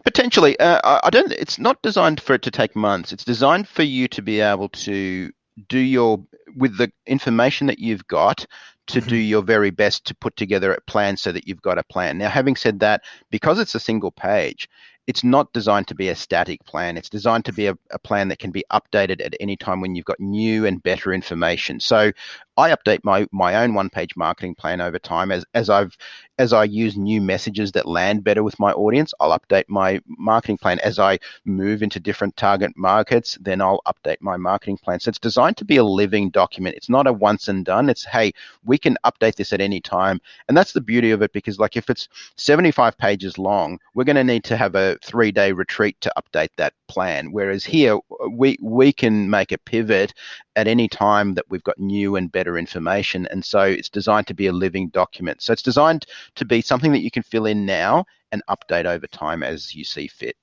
potentially 0.03 0.59
uh, 0.59 0.99
I 1.03 1.09
don't 1.09 1.31
it's 1.31 1.59
not 1.59 1.81
designed 1.81 2.21
for 2.21 2.33
it 2.33 2.41
to 2.43 2.51
take 2.51 2.75
months 2.75 3.11
it's 3.11 3.23
designed 3.23 3.67
for 3.67 3.83
you 3.83 4.07
to 4.09 4.21
be 4.21 4.39
able 4.39 4.69
to 4.69 5.31
do 5.67 5.79
your 5.79 6.23
with 6.55 6.77
the 6.77 6.91
information 7.05 7.67
that 7.67 7.79
you've 7.79 8.07
got 8.07 8.45
to 8.87 8.99
mm-hmm. 8.99 9.09
do 9.09 9.15
your 9.15 9.41
very 9.41 9.71
best 9.71 10.05
to 10.05 10.15
put 10.15 10.35
together 10.35 10.73
a 10.73 10.81
plan 10.81 11.17
so 11.17 11.31
that 11.31 11.47
you've 11.47 11.61
got 11.61 11.77
a 11.77 11.83
plan. 11.83 12.17
Now, 12.17 12.29
having 12.29 12.55
said 12.55 12.79
that, 12.81 13.01
because 13.31 13.59
it's 13.59 13.75
a 13.75 13.79
single 13.79 14.11
page, 14.11 14.69
it's 15.07 15.23
not 15.23 15.53
designed 15.53 15.87
to 15.87 15.95
be 15.95 16.09
a 16.09 16.15
static 16.15 16.63
plan. 16.65 16.97
It's 16.97 17.09
designed 17.09 17.45
to 17.45 17.53
be 17.53 17.67
a, 17.67 17.77
a, 17.91 17.99
plan 17.99 18.27
that 18.29 18.39
can 18.39 18.51
be 18.51 18.65
updated 18.71 19.23
at 19.23 19.35
any 19.39 19.55
time 19.55 19.79
when 19.79 19.95
you've 19.95 20.05
got 20.05 20.19
new 20.19 20.65
and 20.65 20.81
better 20.81 21.13
information. 21.13 21.79
So 21.79 22.11
I 22.57 22.71
update 22.71 22.99
my 23.03 23.27
my 23.31 23.55
own 23.63 23.73
one 23.73 23.89
page 23.89 24.15
marketing 24.15 24.55
plan 24.55 24.81
over 24.81 24.99
time 24.99 25.31
as 25.31 25.45
as 25.53 25.69
I've 25.69 25.97
as 26.37 26.53
I 26.53 26.65
use 26.65 26.97
new 26.97 27.21
messages 27.21 27.71
that 27.73 27.87
land 27.87 28.23
better 28.23 28.43
with 28.43 28.59
my 28.59 28.71
audience. 28.73 29.13
I'll 29.19 29.37
update 29.37 29.65
my 29.67 30.01
marketing 30.07 30.57
plan 30.57 30.79
as 30.79 30.99
I 30.99 31.19
move 31.45 31.81
into 31.83 31.99
different 31.99 32.35
target 32.37 32.71
markets. 32.75 33.37
Then 33.41 33.61
I'll 33.61 33.81
update 33.87 34.17
my 34.21 34.37
marketing 34.37 34.77
plan. 34.77 34.99
So 34.99 35.09
it's 35.09 35.19
designed 35.19 35.57
to 35.57 35.65
be 35.65 35.77
a 35.77 35.83
living 35.83 36.29
document. 36.29 36.75
It's 36.75 36.89
not 36.89 37.07
a 37.07 37.13
once 37.13 37.47
and 37.47 37.65
done. 37.65 37.89
It's 37.89 38.05
hey, 38.05 38.33
we 38.63 38.77
can 38.77 38.97
update 39.05 39.35
this 39.35 39.53
at 39.53 39.61
any 39.61 39.81
time, 39.81 40.19
and 40.47 40.55
that's 40.57 40.73
the 40.73 40.81
beauty 40.81 41.11
of 41.11 41.21
it 41.21 41.33
because 41.33 41.59
like 41.59 41.75
if 41.77 41.89
it's 41.89 42.07
seventy 42.37 42.71
five 42.71 42.97
pages 42.97 43.37
long, 43.37 43.79
we're 43.93 44.03
going 44.03 44.15
to 44.15 44.23
need 44.23 44.43
to 44.45 44.57
have 44.57 44.75
a 44.75 44.97
three 45.03 45.31
day 45.31 45.51
retreat 45.51 45.99
to 46.01 46.13
update 46.17 46.49
that 46.57 46.73
plan. 46.87 47.31
Whereas 47.31 47.65
here 47.65 47.99
we 48.31 48.57
we 48.61 48.93
can 48.93 49.29
make 49.29 49.51
a 49.51 49.57
pivot 49.57 50.13
at 50.55 50.67
any 50.67 50.87
time 50.87 51.33
that 51.33 51.45
we've 51.49 51.63
got 51.63 51.77
new 51.77 52.15
and 52.15 52.31
better 52.31 52.57
information. 52.57 53.27
And 53.27 53.43
so 53.43 53.61
it's 53.61 53.89
designed 53.89 54.27
to 54.27 54.33
be 54.33 54.47
a 54.47 54.53
living 54.53 54.89
document. 54.89 55.41
So 55.41 55.53
it's 55.53 55.61
designed 55.61 56.05
to 56.35 56.45
be 56.45 56.61
something 56.61 56.91
that 56.91 57.01
you 57.01 57.11
can 57.11 57.23
fill 57.23 57.45
in 57.45 57.65
now 57.65 58.05
and 58.31 58.41
update 58.49 58.85
over 58.85 59.07
time 59.07 59.43
as 59.43 59.75
you 59.75 59.83
see 59.83 60.07
fit. 60.07 60.37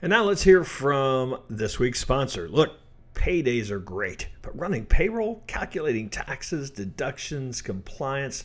And 0.00 0.10
now 0.10 0.24
let's 0.24 0.42
hear 0.42 0.62
from 0.64 1.40
this 1.50 1.78
week's 1.78 2.00
sponsor. 2.00 2.48
Look, 2.48 2.78
paydays 3.14 3.70
are 3.70 3.80
great, 3.80 4.28
but 4.42 4.56
running 4.56 4.86
payroll, 4.86 5.42
calculating 5.46 6.08
taxes, 6.08 6.70
deductions, 6.70 7.60
compliance, 7.62 8.44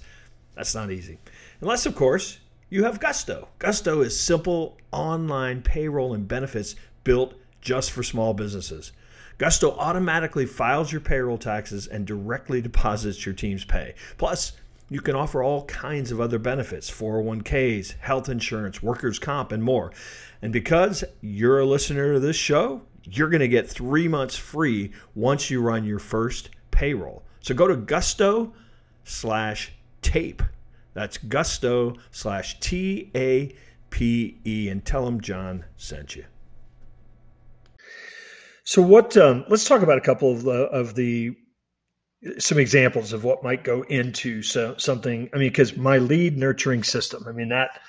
that's 0.55 0.75
not 0.75 0.91
easy. 0.91 1.19
Unless, 1.61 1.85
of 1.85 1.95
course, 1.95 2.39
you 2.69 2.83
have 2.83 2.99
Gusto. 2.99 3.49
Gusto 3.59 4.01
is 4.01 4.19
simple 4.19 4.77
online 4.91 5.61
payroll 5.61 6.13
and 6.13 6.27
benefits 6.27 6.75
built 7.03 7.35
just 7.61 7.91
for 7.91 8.03
small 8.03 8.33
businesses. 8.33 8.91
Gusto 9.37 9.71
automatically 9.71 10.45
files 10.45 10.91
your 10.91 11.01
payroll 11.01 11.37
taxes 11.37 11.87
and 11.87 12.05
directly 12.05 12.61
deposits 12.61 13.25
your 13.25 13.33
team's 13.33 13.65
pay. 13.65 13.95
Plus, 14.17 14.53
you 14.89 15.01
can 15.01 15.15
offer 15.15 15.41
all 15.41 15.65
kinds 15.65 16.11
of 16.11 16.21
other 16.21 16.37
benefits 16.37 16.89
401ks, 16.89 17.95
health 17.99 18.29
insurance, 18.29 18.83
workers' 18.83 19.19
comp, 19.19 19.51
and 19.51 19.63
more. 19.63 19.91
And 20.41 20.53
because 20.53 21.03
you're 21.21 21.59
a 21.59 21.65
listener 21.65 22.13
to 22.13 22.19
this 22.19 22.35
show, 22.35 22.81
you're 23.03 23.29
going 23.29 23.39
to 23.39 23.47
get 23.47 23.69
three 23.69 24.07
months 24.07 24.37
free 24.37 24.91
once 25.15 25.49
you 25.49 25.61
run 25.61 25.83
your 25.83 25.99
first 25.99 26.51
payroll. 26.71 27.23
So 27.41 27.53
go 27.53 27.67
to 27.67 27.75
gusto 27.75 28.53
slash 29.03 29.71
tape. 30.01 30.43
That's 30.93 31.17
gusto 31.17 31.95
slash 32.11 32.59
T 32.59 33.09
A 33.15 33.55
P 33.89 34.37
E 34.45 34.69
and 34.69 34.85
tell 34.85 35.05
them 35.05 35.21
John 35.21 35.65
sent 35.75 36.15
you. 36.15 36.25
So 38.63 38.81
what? 38.81 39.15
Um, 39.17 39.45
let's 39.49 39.65
talk 39.65 39.81
about 39.81 39.97
a 39.97 40.01
couple 40.01 40.31
of 40.31 40.43
the 40.43 40.63
of 40.63 40.95
the 40.95 41.35
some 42.37 42.57
examples 42.57 43.11
of 43.11 43.23
what 43.23 43.43
might 43.43 43.63
go 43.63 43.81
into 43.83 44.41
so, 44.41 44.75
something. 44.77 45.29
I 45.33 45.37
mean, 45.37 45.49
because 45.49 45.75
my 45.75 45.97
lead 45.97 46.37
nurturing 46.37 46.83
system. 46.83 47.25
I 47.27 47.31
mean 47.31 47.49
that 47.49 47.81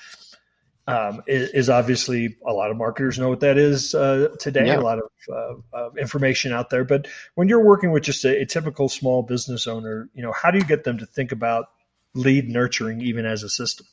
um, 0.86 1.22
is, 1.26 1.50
is, 1.50 1.70
obviously 1.70 2.36
a 2.46 2.52
lot 2.52 2.70
of 2.70 2.76
marketers 2.76 3.18
know 3.18 3.28
what 3.28 3.40
that 3.40 3.56
is 3.56 3.94
uh, 3.94 4.28
today. 4.38 4.66
Yeah. 4.66 4.78
A 4.78 4.80
lot 4.80 4.98
of 4.98 5.64
uh, 5.72 5.90
information 5.98 6.52
out 6.52 6.70
there. 6.70 6.84
But 6.84 7.06
when 7.36 7.48
you're 7.48 7.64
working 7.64 7.90
with 7.90 8.02
just 8.02 8.24
a, 8.24 8.42
a 8.42 8.46
typical 8.46 8.88
small 8.88 9.22
business 9.22 9.66
owner, 9.66 10.10
you 10.14 10.22
know, 10.22 10.32
how 10.32 10.50
do 10.50 10.58
you 10.58 10.64
get 10.64 10.84
them 10.84 10.98
to 10.98 11.06
think 11.06 11.32
about 11.32 11.66
lead 12.14 12.48
nurturing 12.48 13.00
even 13.00 13.24
as 13.24 13.42
a 13.42 13.48
system? 13.48 13.86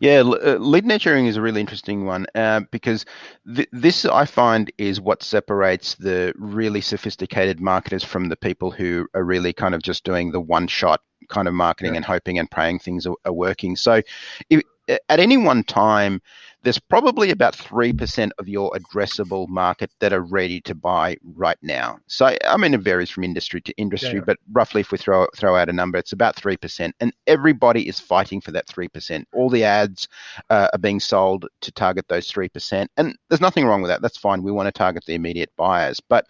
Yeah, 0.00 0.20
uh, 0.20 0.56
lead 0.58 0.86
nurturing 0.86 1.26
is 1.26 1.36
a 1.36 1.42
really 1.42 1.60
interesting 1.60 2.04
one 2.04 2.26
uh, 2.34 2.60
because 2.70 3.04
th- 3.54 3.68
this 3.72 4.04
I 4.04 4.24
find 4.24 4.70
is 4.78 5.00
what 5.00 5.22
separates 5.22 5.94
the 5.94 6.32
really 6.36 6.80
sophisticated 6.80 7.60
marketers 7.60 8.04
from 8.04 8.28
the 8.28 8.36
people 8.36 8.70
who 8.70 9.06
are 9.14 9.24
really 9.24 9.52
kind 9.52 9.74
of 9.74 9.82
just 9.82 10.04
doing 10.04 10.32
the 10.32 10.40
one 10.40 10.66
shot 10.66 11.00
kind 11.28 11.48
of 11.48 11.54
marketing 11.54 11.94
yeah. 11.94 11.98
and 11.98 12.04
hoping 12.04 12.38
and 12.38 12.50
praying 12.50 12.78
things 12.78 13.06
are, 13.06 13.16
are 13.24 13.32
working. 13.32 13.76
So, 13.76 14.02
if, 14.50 14.62
at 14.88 15.20
any 15.20 15.36
one 15.36 15.64
time, 15.64 16.22
there's 16.62 16.78
probably 16.78 17.30
about 17.30 17.56
3% 17.56 18.30
of 18.38 18.48
your 18.48 18.72
addressable 18.72 19.48
market 19.48 19.90
that 20.00 20.12
are 20.12 20.20
ready 20.20 20.60
to 20.62 20.74
buy 20.74 21.16
right 21.22 21.58
now. 21.62 21.98
So, 22.08 22.36
I 22.46 22.56
mean, 22.56 22.74
it 22.74 22.80
varies 22.80 23.10
from 23.10 23.24
industry 23.24 23.60
to 23.62 23.72
industry, 23.76 24.18
yeah. 24.18 24.24
but 24.26 24.38
roughly 24.52 24.80
if 24.80 24.90
we 24.90 24.98
throw, 24.98 25.28
throw 25.36 25.56
out 25.56 25.68
a 25.68 25.72
number, 25.72 25.98
it's 25.98 26.12
about 26.12 26.36
3%. 26.36 26.92
And 27.00 27.12
everybody 27.26 27.88
is 27.88 28.00
fighting 28.00 28.40
for 28.40 28.50
that 28.52 28.66
3%. 28.66 29.24
All 29.32 29.48
the 29.48 29.64
ads 29.64 30.08
uh, 30.50 30.68
are 30.72 30.78
being 30.78 30.98
sold 30.98 31.46
to 31.60 31.72
target 31.72 32.08
those 32.08 32.30
3%. 32.30 32.88
And 32.96 33.16
there's 33.28 33.40
nothing 33.40 33.64
wrong 33.64 33.80
with 33.80 33.90
that. 33.90 34.02
That's 34.02 34.18
fine. 34.18 34.42
We 34.42 34.52
want 34.52 34.66
to 34.66 34.72
target 34.72 35.04
the 35.06 35.14
immediate 35.14 35.52
buyers. 35.56 36.00
But 36.00 36.26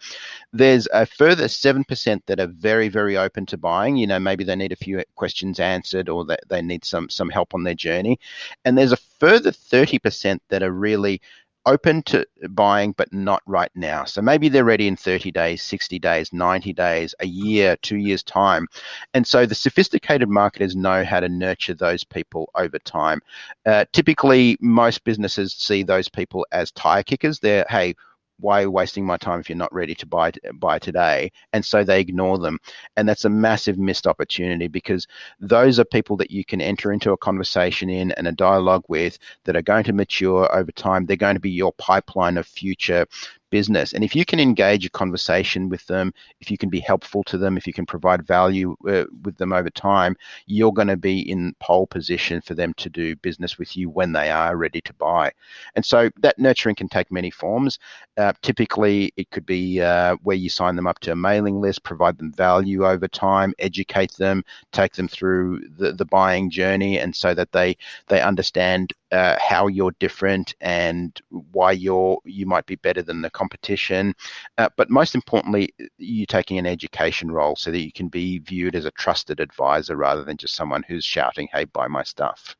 there's 0.53 0.87
a 0.93 1.07
further 1.07 1.45
7% 1.45 2.21
that 2.27 2.39
are 2.39 2.47
very, 2.47 2.87
very 2.87 3.17
open 3.17 3.47
to 3.47 3.57
buying. 3.57 3.97
You 3.97 4.05
know, 4.05 4.19
maybe 4.19 4.43
they 4.43 4.55
need 4.55 4.71
a 4.71 4.77
few 4.77 5.03
questions 5.15 5.59
answered 5.59 6.07
or 6.07 6.23
they, 6.23 6.37
they 6.47 6.61
need 6.61 6.85
some, 6.85 7.09
some 7.09 7.29
help 7.29 7.55
on 7.55 7.63
their 7.63 7.73
journey. 7.73 8.19
And 8.63 8.77
there's 8.77 8.91
a 8.91 8.97
further 9.19 9.51
30% 9.51 10.39
that 10.49 10.63
are 10.63 10.71
really 10.71 11.21
open 11.65 12.01
to 12.03 12.25
buying, 12.49 12.93
but 12.93 13.11
not 13.13 13.43
right 13.45 13.71
now. 13.75 14.03
So 14.05 14.21
maybe 14.21 14.49
they're 14.49 14.63
ready 14.63 14.87
in 14.87 14.95
30 14.95 15.31
days, 15.31 15.61
60 15.61 15.99
days, 15.99 16.33
90 16.33 16.73
days, 16.73 17.13
a 17.19 17.27
year, 17.27 17.77
two 17.81 17.97
years' 17.97 18.23
time. 18.23 18.67
And 19.13 19.25
so 19.25 19.45
the 19.45 19.55
sophisticated 19.55 20.29
marketers 20.29 20.75
know 20.75 21.03
how 21.03 21.19
to 21.19 21.29
nurture 21.29 21.73
those 21.73 22.03
people 22.03 22.49
over 22.55 22.79
time. 22.79 23.21
Uh, 23.65 23.85
typically, 23.93 24.57
most 24.61 25.03
businesses 25.03 25.53
see 25.53 25.83
those 25.83 26.09
people 26.09 26.45
as 26.51 26.71
tire 26.71 27.03
kickers. 27.03 27.39
They're, 27.39 27.65
hey, 27.69 27.95
why 28.39 28.59
are 28.59 28.63
you 28.63 28.71
wasting 28.71 29.05
my 29.05 29.17
time 29.17 29.39
if 29.39 29.49
you're 29.49 29.57
not 29.57 29.73
ready 29.73 29.95
to 29.95 30.05
buy 30.05 30.31
buy 30.55 30.79
today? 30.79 31.31
And 31.53 31.63
so 31.63 31.83
they 31.83 31.99
ignore 31.99 32.37
them, 32.37 32.59
and 32.97 33.07
that's 33.07 33.25
a 33.25 33.29
massive 33.29 33.77
missed 33.77 34.07
opportunity 34.07 34.67
because 34.67 35.07
those 35.39 35.79
are 35.79 35.85
people 35.85 36.17
that 36.17 36.31
you 36.31 36.45
can 36.45 36.61
enter 36.61 36.91
into 36.91 37.11
a 37.11 37.17
conversation 37.17 37.89
in 37.89 38.11
and 38.13 38.27
a 38.27 38.31
dialogue 38.31 38.83
with 38.87 39.17
that 39.43 39.55
are 39.55 39.61
going 39.61 39.83
to 39.85 39.93
mature 39.93 40.53
over 40.55 40.71
time. 40.71 41.05
They're 41.05 41.17
going 41.17 41.35
to 41.35 41.41
be 41.41 41.51
your 41.51 41.73
pipeline 41.73 42.37
of 42.37 42.47
future 42.47 43.05
business. 43.49 43.93
And 43.93 44.03
if 44.03 44.15
you 44.15 44.25
can 44.25 44.39
engage 44.39 44.85
a 44.85 44.89
conversation 44.89 45.69
with 45.69 45.85
them, 45.87 46.13
if 46.39 46.49
you 46.51 46.57
can 46.57 46.69
be 46.69 46.79
helpful 46.79 47.23
to 47.25 47.37
them, 47.37 47.57
if 47.57 47.67
you 47.67 47.73
can 47.73 47.85
provide 47.85 48.25
value 48.25 48.75
uh, 48.87 49.05
with 49.23 49.37
them 49.37 49.53
over 49.53 49.69
time, 49.69 50.15
you're 50.45 50.73
going 50.73 50.87
to 50.87 50.97
be 50.97 51.29
in 51.29 51.55
pole 51.59 51.87
position 51.87 52.41
for 52.41 52.53
them 52.53 52.73
to 52.75 52.89
do 52.89 53.15
business 53.17 53.57
with 53.57 53.75
you 53.75 53.89
when 53.89 54.11
they 54.11 54.29
are 54.29 54.55
ready 54.55 54.81
to 54.81 54.93
buy. 54.93 55.31
And 55.75 55.85
so 55.85 56.09
that 56.19 56.39
nurturing 56.39 56.75
can 56.75 56.89
take 56.89 57.11
many 57.11 57.31
forms. 57.31 57.79
Uh, 58.17 58.33
typically, 58.41 59.13
it 59.17 59.29
could 59.31 59.45
be 59.45 59.81
uh, 59.81 60.15
where 60.23 60.35
you 60.35 60.49
sign 60.49 60.75
them 60.75 60.87
up 60.87 60.99
to 60.99 61.11
a 61.11 61.15
mailing 61.15 61.61
list, 61.61 61.83
provide 61.83 62.17
them 62.17 62.31
value 62.31 62.85
over 62.85 63.07
time, 63.07 63.53
educate 63.59 64.13
them, 64.13 64.43
take 64.71 64.93
them 64.93 65.07
through 65.07 65.61
the, 65.77 65.93
the 65.93 66.05
buying 66.05 66.49
journey, 66.49 66.99
and 66.99 67.15
so 67.15 67.33
that 67.33 67.51
they 67.51 67.77
they 68.07 68.21
understand 68.21 68.93
uh, 69.11 69.37
how 69.39 69.67
you're 69.67 69.93
different 69.99 70.55
and 70.61 71.19
why 71.51 71.71
you're 71.71 72.19
you 72.25 72.45
might 72.45 72.65
be 72.65 72.75
better 72.75 73.01
than 73.01 73.21
the 73.21 73.29
competition. 73.29 74.13
Uh, 74.57 74.69
but 74.77 74.89
most 74.89 75.15
importantly, 75.15 75.73
you're 75.97 76.25
taking 76.25 76.57
an 76.57 76.65
education 76.65 77.31
role 77.31 77.55
so 77.55 77.71
that 77.71 77.79
you 77.79 77.91
can 77.91 78.07
be 78.07 78.39
viewed 78.39 78.75
as 78.75 78.85
a 78.85 78.91
trusted 78.91 79.39
advisor 79.39 79.95
rather 79.95 80.23
than 80.23 80.37
just 80.37 80.55
someone 80.55 80.83
who's 80.87 81.05
shouting, 81.05 81.47
"Hey, 81.51 81.65
buy 81.65 81.87
my 81.87 82.03
stuff." 82.03 82.55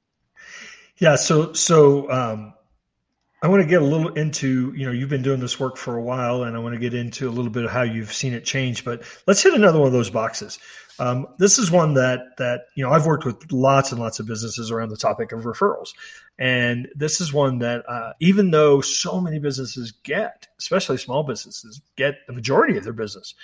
Yeah. 0.98 1.16
So 1.16 1.54
so. 1.54 2.10
Um 2.12 2.54
I 3.42 3.48
want 3.48 3.62
to 3.62 3.68
get 3.70 3.82
a 3.82 3.86
little 3.86 4.10
into, 4.16 4.74
you 4.76 4.86
know, 4.86 4.92
you've 4.92 5.10
been 5.10 5.22
doing 5.22 5.40
this 5.40 5.58
work 5.58 5.78
for 5.78 5.96
a 5.96 6.02
while, 6.02 6.44
and 6.44 6.58
I 6.58 6.60
want 6.60 6.74
to 6.74 6.80
get 6.80 6.94
into 6.94 7.30
a 7.30 7.32
little 7.32 7.50
bit 7.50 7.64
of 7.64 7.72
how 7.72 7.84
you've 7.84 8.12
seen 8.12 8.34
it 8.34 8.44
change. 8.44 8.84
But 8.84 9.04
let's 9.28 9.42
hit 9.42 9.54
another 9.54 9.80
one 9.80 9.88
of 9.88 9.94
those 9.94 10.10
boxes. 10.10 10.60
Um, 11.00 11.28
this 11.38 11.58
is 11.58 11.72
one 11.72 11.94
that 11.94 12.38
that 12.38 12.66
you 12.76 12.84
know 12.84 12.92
I've 12.92 13.06
worked 13.06 13.26
with 13.26 13.50
lots 13.52 13.92
and 13.94 14.02
lots 14.02 14.20
of 14.20 14.28
businesses 14.28 14.72
around 14.72 14.90
the 14.90 14.98
topic 14.98 15.32
of 15.32 15.44
referrals, 15.44 15.94
and 16.40 16.88
this 16.96 17.20
is 17.20 17.34
one 17.34 17.60
that 17.60 17.84
uh, 17.88 18.14
even 18.22 18.52
though 18.52 18.80
so 18.80 19.20
many 19.20 19.40
businesses 19.40 19.92
get, 19.92 20.48
especially 20.58 20.98
small 20.98 21.24
businesses, 21.24 21.82
get 21.98 22.16
the 22.28 22.34
majority 22.34 22.78
of 22.78 22.86
their 22.86 22.94
business 22.94 23.36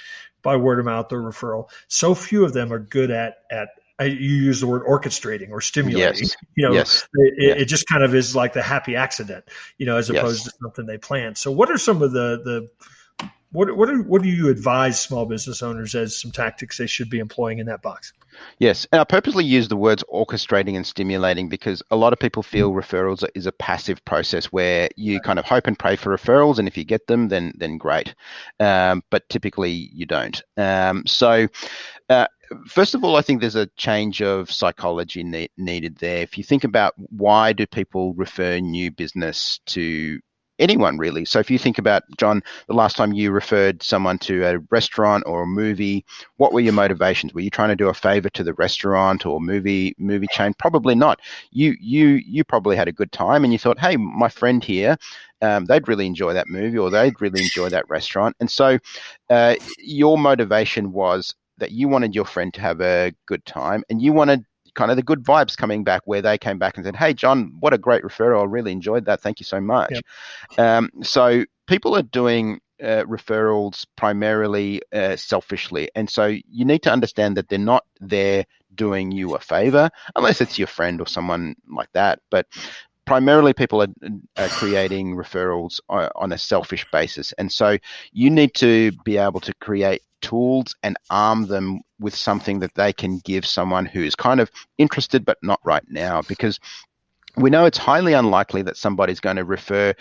by 0.41 0.55
word 0.55 0.79
of 0.79 0.85
mouth 0.85 1.11
or 1.11 1.21
referral, 1.21 1.69
so 1.89 2.15
few 2.15 2.45
of 2.45 2.53
them 2.53 2.71
are 2.71 2.79
good 2.79 3.11
at 3.11 3.39
at 3.51 3.67
I, 3.99 4.05
you 4.05 4.35
use 4.35 4.59
the 4.59 4.67
word 4.67 4.83
orchestrating 4.85 5.51
or 5.51 5.61
stimulating. 5.61 6.23
Yes. 6.23 6.35
You 6.55 6.67
know, 6.67 6.73
yes. 6.73 7.07
it, 7.13 7.61
it, 7.61 7.65
just 7.65 7.87
kind 7.87 8.03
of 8.03 8.13
is 8.13 8.35
like 8.35 8.51
the 8.51 8.61
happy 8.61 8.95
accident, 8.95 9.45
you 9.77 9.85
know, 9.85 9.95
as 9.95 10.09
opposed 10.09 10.45
yes. 10.45 10.53
to 10.53 10.59
something 10.63 10.85
they 10.85 10.97
plan. 10.97 11.35
So, 11.35 11.49
what 11.49 11.71
are 11.71 11.77
some 11.77 12.01
of 12.01 12.11
the 12.11 12.41
the 12.43 12.69
what 13.51 13.75
what 13.75 13.89
are, 13.89 14.01
what 14.03 14.21
do 14.21 14.29
you 14.29 14.49
advise 14.49 14.99
small 14.99 15.25
business 15.25 15.61
owners 15.61 15.95
as 15.95 16.19
some 16.19 16.31
tactics 16.31 16.77
they 16.77 16.87
should 16.87 17.09
be 17.09 17.19
employing 17.19 17.59
in 17.59 17.65
that 17.67 17.81
box? 17.81 18.13
Yes, 18.59 18.85
and 18.91 18.99
I 18.99 19.05
purposely 19.05 19.45
use 19.45 19.69
the 19.69 19.77
words 19.77 20.03
orchestrating 20.13 20.75
and 20.75 20.85
stimulating 20.85 21.47
because 21.47 21.81
a 21.89 21.95
lot 21.95 22.11
of 22.11 22.19
people 22.19 22.43
feel 22.43 22.73
referrals 22.73 23.25
is 23.33 23.45
a 23.45 23.51
passive 23.53 24.03
process 24.03 24.47
where 24.47 24.89
you 24.97 25.21
kind 25.21 25.39
of 25.39 25.45
hope 25.45 25.67
and 25.67 25.79
pray 25.79 25.95
for 25.95 26.15
referrals, 26.15 26.59
and 26.59 26.67
if 26.67 26.77
you 26.77 26.83
get 26.83 27.07
them, 27.07 27.29
then 27.29 27.53
then 27.55 27.77
great. 27.77 28.13
Um, 28.59 29.03
but 29.09 29.27
typically 29.29 29.71
you 29.71 30.05
don't. 30.05 30.41
Um, 30.57 31.03
so. 31.05 31.47
Uh, 32.07 32.27
first 32.67 32.93
of 32.93 33.03
all, 33.03 33.15
I 33.15 33.23
think 33.23 33.41
there's 33.41 33.55
a 33.55 33.65
change 33.77 34.21
of 34.21 34.51
psychology 34.51 35.23
ne- 35.23 35.49
needed 35.57 35.97
there. 35.97 36.21
If 36.21 36.37
you 36.37 36.43
think 36.43 36.63
about 36.63 36.93
why 36.95 37.51
do 37.53 37.65
people 37.65 38.13
refer 38.13 38.59
new 38.59 38.91
business 38.91 39.59
to 39.67 40.19
anyone 40.59 40.97
really. 40.97 41.25
So 41.25 41.39
if 41.39 41.49
you 41.51 41.57
think 41.57 41.77
about 41.77 42.03
John, 42.17 42.41
the 42.67 42.73
last 42.73 42.95
time 42.95 43.13
you 43.13 43.31
referred 43.31 43.83
someone 43.83 44.17
to 44.19 44.43
a 44.45 44.59
restaurant 44.71 45.23
or 45.25 45.43
a 45.43 45.47
movie, 45.47 46.05
what 46.37 46.53
were 46.53 46.59
your 46.59 46.73
motivations? 46.73 47.33
Were 47.33 47.41
you 47.41 47.49
trying 47.49 47.69
to 47.69 47.75
do 47.75 47.89
a 47.89 47.93
favor 47.93 48.29
to 48.29 48.43
the 48.43 48.53
restaurant 48.53 49.25
or 49.25 49.39
movie 49.39 49.95
movie 49.97 50.27
chain? 50.31 50.53
Probably 50.57 50.95
not. 50.95 51.19
You 51.51 51.75
you 51.79 52.21
you 52.25 52.43
probably 52.43 52.75
had 52.75 52.87
a 52.87 52.93
good 52.93 53.11
time 53.11 53.43
and 53.43 53.53
you 53.53 53.59
thought, 53.59 53.79
hey, 53.79 53.97
my 53.97 54.29
friend 54.29 54.63
here. 54.63 54.97
Um, 55.41 55.65
they'd 55.65 55.87
really 55.87 56.07
enjoy 56.07 56.33
that 56.33 56.47
movie 56.47 56.77
or 56.77 56.89
they'd 56.89 57.19
really 57.21 57.43
enjoy 57.43 57.69
that 57.69 57.87
restaurant. 57.89 58.35
And 58.39 58.49
so 58.49 58.79
uh, 59.29 59.55
your 59.77 60.17
motivation 60.17 60.93
was 60.93 61.35
that 61.57 61.71
you 61.71 61.87
wanted 61.87 62.15
your 62.15 62.25
friend 62.25 62.53
to 62.53 62.61
have 62.61 62.81
a 62.81 63.13
good 63.27 63.45
time 63.45 63.83
and 63.89 64.01
you 64.01 64.13
wanted 64.13 64.45
kind 64.75 64.91
of 64.91 64.97
the 64.97 65.03
good 65.03 65.23
vibes 65.23 65.57
coming 65.57 65.83
back 65.83 66.01
where 66.05 66.21
they 66.21 66.37
came 66.37 66.59
back 66.59 66.77
and 66.77 66.85
said, 66.85 66.95
Hey, 66.95 67.13
John, 67.13 67.55
what 67.59 67.73
a 67.73 67.77
great 67.77 68.03
referral. 68.03 68.41
I 68.41 68.45
really 68.45 68.71
enjoyed 68.71 69.05
that. 69.05 69.21
Thank 69.21 69.39
you 69.39 69.45
so 69.45 69.59
much. 69.59 69.91
Yep. 69.91 70.59
Um, 70.59 70.89
so 71.01 71.45
people 71.67 71.95
are 71.95 72.03
doing 72.03 72.59
uh, 72.81 73.03
referrals 73.07 73.85
primarily 73.95 74.81
uh, 74.93 75.15
selfishly. 75.15 75.89
And 75.95 76.09
so 76.09 76.25
you 76.25 76.65
need 76.65 76.83
to 76.83 76.91
understand 76.91 77.37
that 77.37 77.49
they're 77.49 77.59
not 77.59 77.85
there 78.01 78.45
doing 78.75 79.11
you 79.11 79.35
a 79.35 79.39
favor, 79.39 79.89
unless 80.15 80.41
it's 80.41 80.59
your 80.59 80.67
friend 80.67 80.99
or 80.99 81.07
someone 81.07 81.55
like 81.69 81.91
that. 81.93 82.19
But 82.29 82.47
primarily 83.05 83.53
people 83.53 83.81
are, 83.81 83.87
are, 84.37 84.47
creating 84.49 85.15
referrals 85.15 85.79
on 85.89 86.31
a 86.31 86.37
selfish 86.37 86.85
basis. 86.91 87.33
And 87.33 87.51
so 87.51 87.77
you 88.11 88.29
need 88.29 88.53
to 88.55 88.91
be 89.03 89.17
able 89.17 89.39
to 89.41 89.53
create 89.55 90.01
tools 90.21 90.75
and 90.83 90.97
arm 91.09 91.47
them 91.47 91.81
with 91.99 92.15
something 92.15 92.59
that 92.59 92.73
they 92.75 92.91
can 92.91 93.19
give 93.19 93.45
someone 93.45 93.85
who 93.85 94.01
is 94.01 94.15
kind 94.15 94.39
of 94.39 94.49
interested 94.77 95.23
but 95.23 95.37
not 95.43 95.59
right 95.63 95.83
now 95.87 96.21
because 96.23 96.59
we 97.37 97.49
know 97.49 97.65
it's 97.65 97.77
highly 97.77 98.13
unlikely 98.13 98.61
that 98.63 98.77
somebody's 98.77 99.19
going 99.19 99.35
to 99.35 99.43
refer 99.43 99.93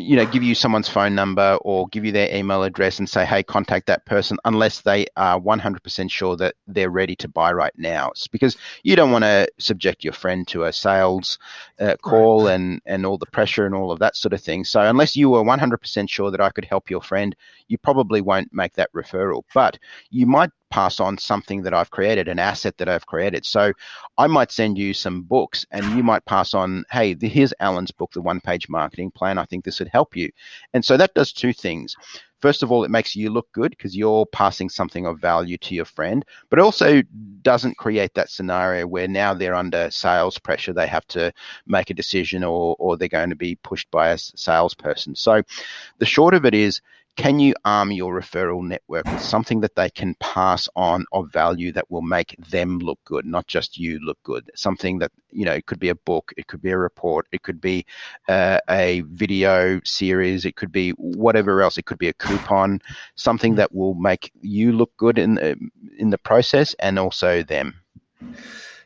you 0.00 0.16
know 0.16 0.26
give 0.26 0.42
you 0.42 0.54
someone's 0.54 0.88
phone 0.88 1.14
number 1.14 1.58
or 1.62 1.86
give 1.88 2.04
you 2.04 2.12
their 2.12 2.34
email 2.34 2.62
address 2.62 2.98
and 2.98 3.08
say 3.08 3.24
hey 3.24 3.42
contact 3.42 3.86
that 3.86 4.04
person 4.06 4.38
unless 4.44 4.80
they 4.80 5.06
are 5.16 5.40
100% 5.40 6.10
sure 6.10 6.36
that 6.36 6.54
they're 6.66 6.90
ready 6.90 7.14
to 7.16 7.28
buy 7.28 7.52
right 7.52 7.72
now 7.76 8.10
it's 8.10 8.26
because 8.26 8.56
you 8.82 8.96
don't 8.96 9.10
want 9.10 9.24
to 9.24 9.48
subject 9.58 10.04
your 10.04 10.12
friend 10.12 10.46
to 10.48 10.64
a 10.64 10.72
sales 10.72 11.38
uh, 11.78 11.96
call 12.02 12.46
right. 12.46 12.54
and 12.54 12.80
and 12.86 13.06
all 13.06 13.18
the 13.18 13.26
pressure 13.26 13.66
and 13.66 13.74
all 13.74 13.92
of 13.92 13.98
that 13.98 14.16
sort 14.16 14.32
of 14.32 14.40
thing 14.40 14.64
so 14.64 14.80
unless 14.80 15.16
you 15.16 15.28
were 15.28 15.42
100% 15.42 16.08
sure 16.08 16.30
that 16.30 16.40
I 16.40 16.50
could 16.50 16.64
help 16.64 16.90
your 16.90 17.02
friend 17.02 17.36
you 17.68 17.78
probably 17.78 18.20
won't 18.20 18.52
make 18.52 18.74
that 18.74 18.92
referral 18.92 19.42
but 19.54 19.78
you 20.10 20.26
might 20.26 20.50
pass 20.70 21.00
on 21.00 21.18
something 21.18 21.62
that 21.62 21.74
I've 21.74 21.90
created, 21.90 22.28
an 22.28 22.38
asset 22.38 22.78
that 22.78 22.88
I've 22.88 23.06
created. 23.06 23.44
So 23.44 23.72
I 24.16 24.26
might 24.28 24.52
send 24.52 24.78
you 24.78 24.94
some 24.94 25.22
books 25.22 25.66
and 25.70 25.84
you 25.96 26.02
might 26.02 26.24
pass 26.24 26.54
on, 26.54 26.84
hey, 26.90 27.16
here's 27.20 27.52
Allan's 27.60 27.90
book, 27.90 28.12
The 28.12 28.22
One 28.22 28.40
Page 28.40 28.68
Marketing 28.68 29.10
Plan. 29.10 29.36
I 29.36 29.44
think 29.44 29.64
this 29.64 29.80
would 29.80 29.88
help 29.92 30.16
you. 30.16 30.30
And 30.74 30.84
so 30.84 30.96
that 30.96 31.14
does 31.14 31.32
two 31.32 31.52
things. 31.52 31.96
First 32.40 32.62
of 32.62 32.72
all, 32.72 32.84
it 32.84 32.90
makes 32.90 33.14
you 33.14 33.28
look 33.28 33.52
good 33.52 33.70
because 33.70 33.94
you're 33.94 34.24
passing 34.24 34.70
something 34.70 35.04
of 35.04 35.20
value 35.20 35.58
to 35.58 35.74
your 35.74 35.84
friend, 35.84 36.24
but 36.48 36.58
also 36.58 37.02
doesn't 37.42 37.76
create 37.76 38.14
that 38.14 38.30
scenario 38.30 38.86
where 38.86 39.06
now 39.08 39.34
they're 39.34 39.54
under 39.54 39.90
sales 39.90 40.38
pressure. 40.38 40.72
They 40.72 40.86
have 40.86 41.06
to 41.08 41.32
make 41.66 41.90
a 41.90 41.94
decision 41.94 42.42
or, 42.42 42.76
or 42.78 42.96
they're 42.96 43.08
going 43.08 43.30
to 43.30 43.36
be 43.36 43.56
pushed 43.56 43.90
by 43.90 44.08
a 44.08 44.18
salesperson. 44.18 45.14
So 45.16 45.42
the 45.98 46.06
short 46.06 46.32
of 46.32 46.46
it 46.46 46.54
is, 46.54 46.80
can 47.20 47.38
you 47.38 47.54
arm 47.66 47.92
your 47.92 48.18
referral 48.18 48.66
network 48.66 49.04
with 49.04 49.20
something 49.20 49.60
that 49.60 49.74
they 49.74 49.90
can 49.90 50.14
pass 50.20 50.70
on 50.74 51.04
of 51.12 51.30
value 51.30 51.70
that 51.70 51.90
will 51.90 52.00
make 52.00 52.34
them 52.48 52.78
look 52.78 52.98
good, 53.04 53.26
not 53.26 53.46
just 53.46 53.76
you 53.76 53.98
look 54.02 54.16
good? 54.22 54.50
Something 54.54 54.98
that, 55.00 55.12
you 55.30 55.44
know, 55.44 55.52
it 55.52 55.66
could 55.66 55.78
be 55.78 55.90
a 55.90 55.94
book, 55.94 56.32
it 56.38 56.46
could 56.46 56.62
be 56.62 56.70
a 56.70 56.78
report, 56.78 57.26
it 57.30 57.42
could 57.42 57.60
be 57.60 57.84
uh, 58.28 58.58
a 58.70 59.02
video 59.02 59.80
series, 59.84 60.46
it 60.46 60.56
could 60.56 60.72
be 60.72 60.92
whatever 60.92 61.60
else, 61.60 61.76
it 61.76 61.84
could 61.84 61.98
be 61.98 62.08
a 62.08 62.14
coupon, 62.14 62.80
something 63.16 63.54
that 63.56 63.74
will 63.74 63.94
make 63.94 64.32
you 64.40 64.72
look 64.72 64.96
good 64.96 65.18
in 65.18 65.34
the, 65.34 65.56
in 65.98 66.08
the 66.08 66.18
process 66.18 66.74
and 66.78 66.98
also 66.98 67.42
them. 67.42 67.74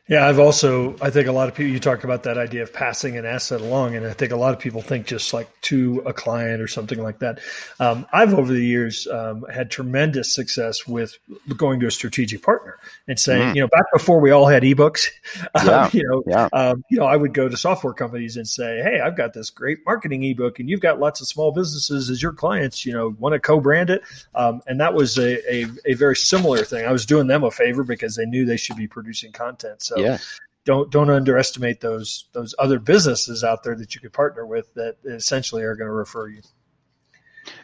Yeah, 0.07 0.27
I've 0.27 0.37
also 0.37 0.95
I 1.01 1.09
think 1.09 1.27
a 1.27 1.31
lot 1.31 1.47
of 1.47 1.55
people 1.55 1.71
you 1.71 1.79
talked 1.79 2.03
about 2.03 2.23
that 2.23 2.37
idea 2.37 2.61
of 2.61 2.71
passing 2.71 3.17
an 3.17 3.25
asset 3.25 3.59
along, 3.59 3.95
and 3.95 4.05
I 4.05 4.13
think 4.13 4.31
a 4.31 4.35
lot 4.35 4.53
of 4.53 4.59
people 4.59 4.83
think 4.83 5.07
just 5.07 5.33
like 5.33 5.49
to 5.61 6.03
a 6.05 6.13
client 6.13 6.61
or 6.61 6.67
something 6.67 7.01
like 7.01 7.19
that. 7.19 7.39
Um, 7.79 8.05
I've 8.13 8.35
over 8.35 8.53
the 8.53 8.63
years 8.63 9.07
um, 9.07 9.45
had 9.51 9.71
tremendous 9.71 10.31
success 10.31 10.85
with 10.85 11.17
going 11.57 11.79
to 11.79 11.87
a 11.87 11.91
strategic 11.91 12.43
partner 12.43 12.77
and 13.07 13.19
saying, 13.19 13.53
mm. 13.53 13.55
you 13.55 13.61
know, 13.61 13.67
back 13.67 13.85
before 13.91 14.19
we 14.19 14.29
all 14.29 14.45
had 14.45 14.61
ebooks, 14.61 15.09
um, 15.55 15.65
yeah. 15.65 15.81
um, 15.81 15.89
you 15.91 16.07
know, 16.07 16.23
yeah. 16.27 16.49
um, 16.53 16.85
you 16.91 16.99
know, 16.99 17.05
I 17.05 17.15
would 17.15 17.33
go 17.33 17.49
to 17.49 17.57
software 17.57 17.93
companies 17.93 18.37
and 18.37 18.47
say, 18.47 18.83
hey, 18.83 18.99
I've 18.99 19.17
got 19.17 19.33
this 19.33 19.49
great 19.49 19.79
marketing 19.87 20.21
ebook, 20.21 20.59
and 20.59 20.69
you've 20.69 20.81
got 20.81 20.99
lots 20.99 21.19
of 21.19 21.27
small 21.27 21.51
businesses 21.51 22.11
as 22.11 22.21
your 22.21 22.33
clients. 22.33 22.85
You 22.85 22.93
know, 22.93 23.15
want 23.17 23.33
to 23.33 23.39
co-brand 23.39 23.89
it, 23.89 24.03
um, 24.35 24.61
and 24.67 24.79
that 24.81 24.93
was 24.93 25.17
a, 25.17 25.39
a, 25.51 25.65
a 25.85 25.93
very 25.95 26.15
similar 26.15 26.63
thing. 26.63 26.85
I 26.85 26.91
was 26.91 27.07
doing 27.07 27.25
them 27.25 27.43
a 27.43 27.49
favor 27.49 27.83
because 27.83 28.15
they 28.15 28.27
knew 28.27 28.45
they 28.45 28.57
should 28.57 28.77
be 28.77 28.87
producing 28.87 29.31
content. 29.31 29.81
So 29.81 29.94
so 29.95 30.17
don't 30.65 30.91
don't 30.91 31.09
underestimate 31.09 31.79
those 31.79 32.25
those 32.33 32.53
other 32.59 32.79
businesses 32.79 33.43
out 33.43 33.63
there 33.63 33.75
that 33.75 33.95
you 33.95 34.01
could 34.01 34.13
partner 34.13 34.45
with 34.45 34.73
that 34.73 34.97
essentially 35.05 35.63
are 35.63 35.75
going 35.75 35.87
to 35.87 35.93
refer 35.93 36.27
you. 36.27 36.41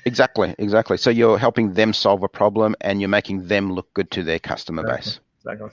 Exactly, 0.06 0.54
exactly. 0.60 0.98
So 0.98 1.10
you're 1.10 1.40
helping 1.40 1.74
them 1.74 1.94
solve 1.94 2.22
a 2.24 2.30
problem 2.30 2.76
and 2.82 3.02
you're 3.02 3.10
making 3.10 3.48
them 3.48 3.74
look 3.74 3.92
good 3.96 4.12
to 4.12 4.24
their 4.24 4.40
customer 4.40 4.84
exactly. 4.84 5.12
base. 5.12 5.20
Exactly. 5.44 5.70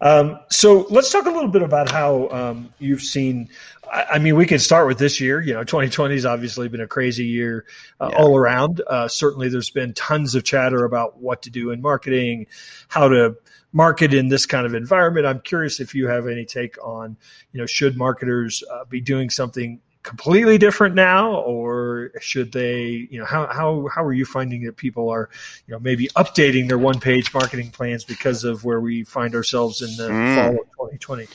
Um, 0.00 0.38
so 0.48 0.86
let's 0.90 1.10
talk 1.10 1.26
a 1.26 1.30
little 1.30 1.50
bit 1.50 1.62
about 1.62 1.90
how 1.90 2.28
um, 2.28 2.72
you've 2.78 3.02
seen. 3.02 3.48
I, 3.92 4.04
I, 4.12 4.18
mean, 4.20 4.36
we 4.36 4.46
can 4.46 4.60
start 4.60 4.86
with 4.86 4.98
this 4.98 5.20
year. 5.20 5.40
You 5.40 5.54
know, 5.54 5.64
2020 5.64 6.14
has 6.14 6.24
obviously 6.24 6.68
been 6.68 6.80
a 6.80 6.86
crazy 6.86 7.24
year 7.24 7.64
uh, 8.00 8.10
yeah. 8.12 8.16
all 8.16 8.36
around. 8.36 8.80
Uh, 8.86 9.08
certainly, 9.08 9.48
there's 9.48 9.70
been 9.70 9.92
tons 9.94 10.36
of 10.36 10.44
chatter 10.44 10.84
about 10.84 11.20
what 11.20 11.42
to 11.42 11.50
do 11.50 11.72
in 11.72 11.82
marketing, 11.82 12.46
how 12.86 13.08
to 13.08 13.36
market 13.72 14.12
in 14.12 14.28
this 14.28 14.46
kind 14.46 14.66
of 14.66 14.74
environment. 14.74 15.26
I'm 15.26 15.40
curious 15.40 15.80
if 15.80 15.94
you 15.94 16.06
have 16.08 16.26
any 16.26 16.44
take 16.44 16.76
on, 16.84 17.16
you 17.52 17.60
know, 17.60 17.66
should 17.66 17.96
marketers 17.96 18.62
uh, 18.70 18.84
be 18.84 19.00
doing 19.00 19.30
something 19.30 19.80
completely 20.02 20.58
different 20.58 20.94
now, 20.94 21.34
or 21.34 22.10
should 22.20 22.52
they? 22.52 23.08
You 23.10 23.20
know, 23.20 23.24
how 23.24 23.46
how 23.46 23.88
how 23.88 24.04
are 24.04 24.12
you 24.12 24.24
finding 24.24 24.64
that 24.64 24.76
people 24.76 25.08
are, 25.08 25.30
you 25.66 25.72
know, 25.72 25.78
maybe 25.78 26.08
updating 26.16 26.68
their 26.68 26.78
one 26.78 27.00
page 27.00 27.32
marketing 27.32 27.70
plans 27.70 28.04
because 28.04 28.44
of 28.44 28.64
where 28.64 28.80
we 28.80 29.04
find 29.04 29.34
ourselves 29.34 29.80
in 29.80 29.96
the 29.96 30.12
mm. 30.12 30.34
fall 30.34 30.50
of 30.50 30.90
2020? 30.90 31.26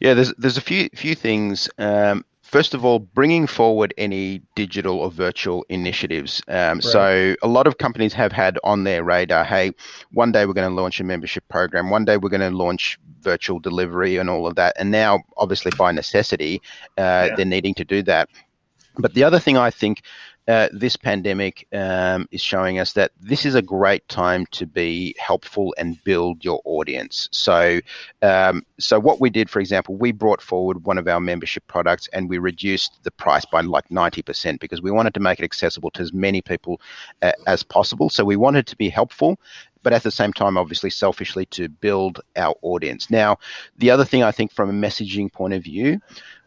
Yeah, 0.00 0.14
there's 0.14 0.32
there's 0.34 0.56
a 0.56 0.62
few 0.62 0.88
few 0.94 1.14
things. 1.14 1.68
Um, 1.78 2.24
first 2.46 2.74
of 2.74 2.84
all, 2.84 2.98
bringing 2.98 3.46
forward 3.46 3.92
any 3.98 4.40
digital 4.54 4.98
or 4.98 5.10
virtual 5.10 5.64
initiatives. 5.68 6.42
Um, 6.48 6.54
right. 6.54 6.82
So, 6.82 7.36
a 7.42 7.48
lot 7.48 7.66
of 7.66 7.78
companies 7.78 8.12
have 8.14 8.32
had 8.32 8.58
on 8.64 8.84
their 8.84 9.02
radar 9.04 9.44
hey, 9.44 9.72
one 10.12 10.32
day 10.32 10.46
we're 10.46 10.54
going 10.54 10.68
to 10.68 10.74
launch 10.74 11.00
a 11.00 11.04
membership 11.04 11.46
program, 11.48 11.90
one 11.90 12.04
day 12.04 12.16
we're 12.16 12.30
going 12.30 12.40
to 12.40 12.56
launch 12.56 12.98
virtual 13.20 13.58
delivery 13.58 14.16
and 14.16 14.30
all 14.30 14.46
of 14.46 14.54
that. 14.56 14.74
And 14.78 14.90
now, 14.90 15.22
obviously, 15.36 15.72
by 15.76 15.92
necessity, 15.92 16.62
uh, 16.96 17.28
yeah. 17.28 17.36
they're 17.36 17.44
needing 17.44 17.74
to 17.74 17.84
do 17.84 18.02
that. 18.04 18.28
But 18.98 19.14
the 19.14 19.24
other 19.24 19.38
thing 19.38 19.56
I 19.56 19.70
think 19.70 20.02
uh, 20.48 20.68
this 20.72 20.96
pandemic 20.96 21.66
um, 21.72 22.28
is 22.30 22.40
showing 22.40 22.78
us 22.78 22.92
that 22.92 23.10
this 23.20 23.44
is 23.44 23.54
a 23.54 23.62
great 23.62 24.06
time 24.08 24.46
to 24.52 24.66
be 24.66 25.14
helpful 25.18 25.74
and 25.78 26.02
build 26.04 26.44
your 26.44 26.60
audience. 26.64 27.28
So, 27.32 27.80
um, 28.22 28.64
so 28.78 29.00
what 29.00 29.20
we 29.20 29.30
did, 29.30 29.50
for 29.50 29.60
example, 29.60 29.96
we 29.96 30.12
brought 30.12 30.40
forward 30.40 30.84
one 30.84 30.98
of 30.98 31.08
our 31.08 31.20
membership 31.20 31.66
products 31.66 32.08
and 32.12 32.28
we 32.28 32.38
reduced 32.38 33.02
the 33.02 33.10
price 33.10 33.44
by 33.44 33.60
like 33.62 33.90
ninety 33.90 34.22
percent 34.22 34.60
because 34.60 34.80
we 34.80 34.90
wanted 34.90 35.14
to 35.14 35.20
make 35.20 35.40
it 35.40 35.44
accessible 35.44 35.90
to 35.92 36.02
as 36.02 36.12
many 36.12 36.40
people 36.40 36.80
uh, 37.22 37.32
as 37.46 37.62
possible. 37.62 38.08
So 38.08 38.24
we 38.24 38.36
wanted 38.36 38.66
to 38.68 38.76
be 38.76 38.88
helpful, 38.88 39.38
but 39.82 39.92
at 39.92 40.02
the 40.02 40.10
same 40.10 40.32
time, 40.32 40.56
obviously, 40.56 40.90
selfishly 40.90 41.46
to 41.46 41.68
build 41.68 42.20
our 42.36 42.54
audience. 42.62 43.10
Now, 43.10 43.38
the 43.78 43.90
other 43.90 44.04
thing 44.04 44.22
I 44.22 44.32
think 44.32 44.52
from 44.52 44.70
a 44.70 44.86
messaging 44.86 45.32
point 45.32 45.54
of 45.54 45.62
view 45.62 46.00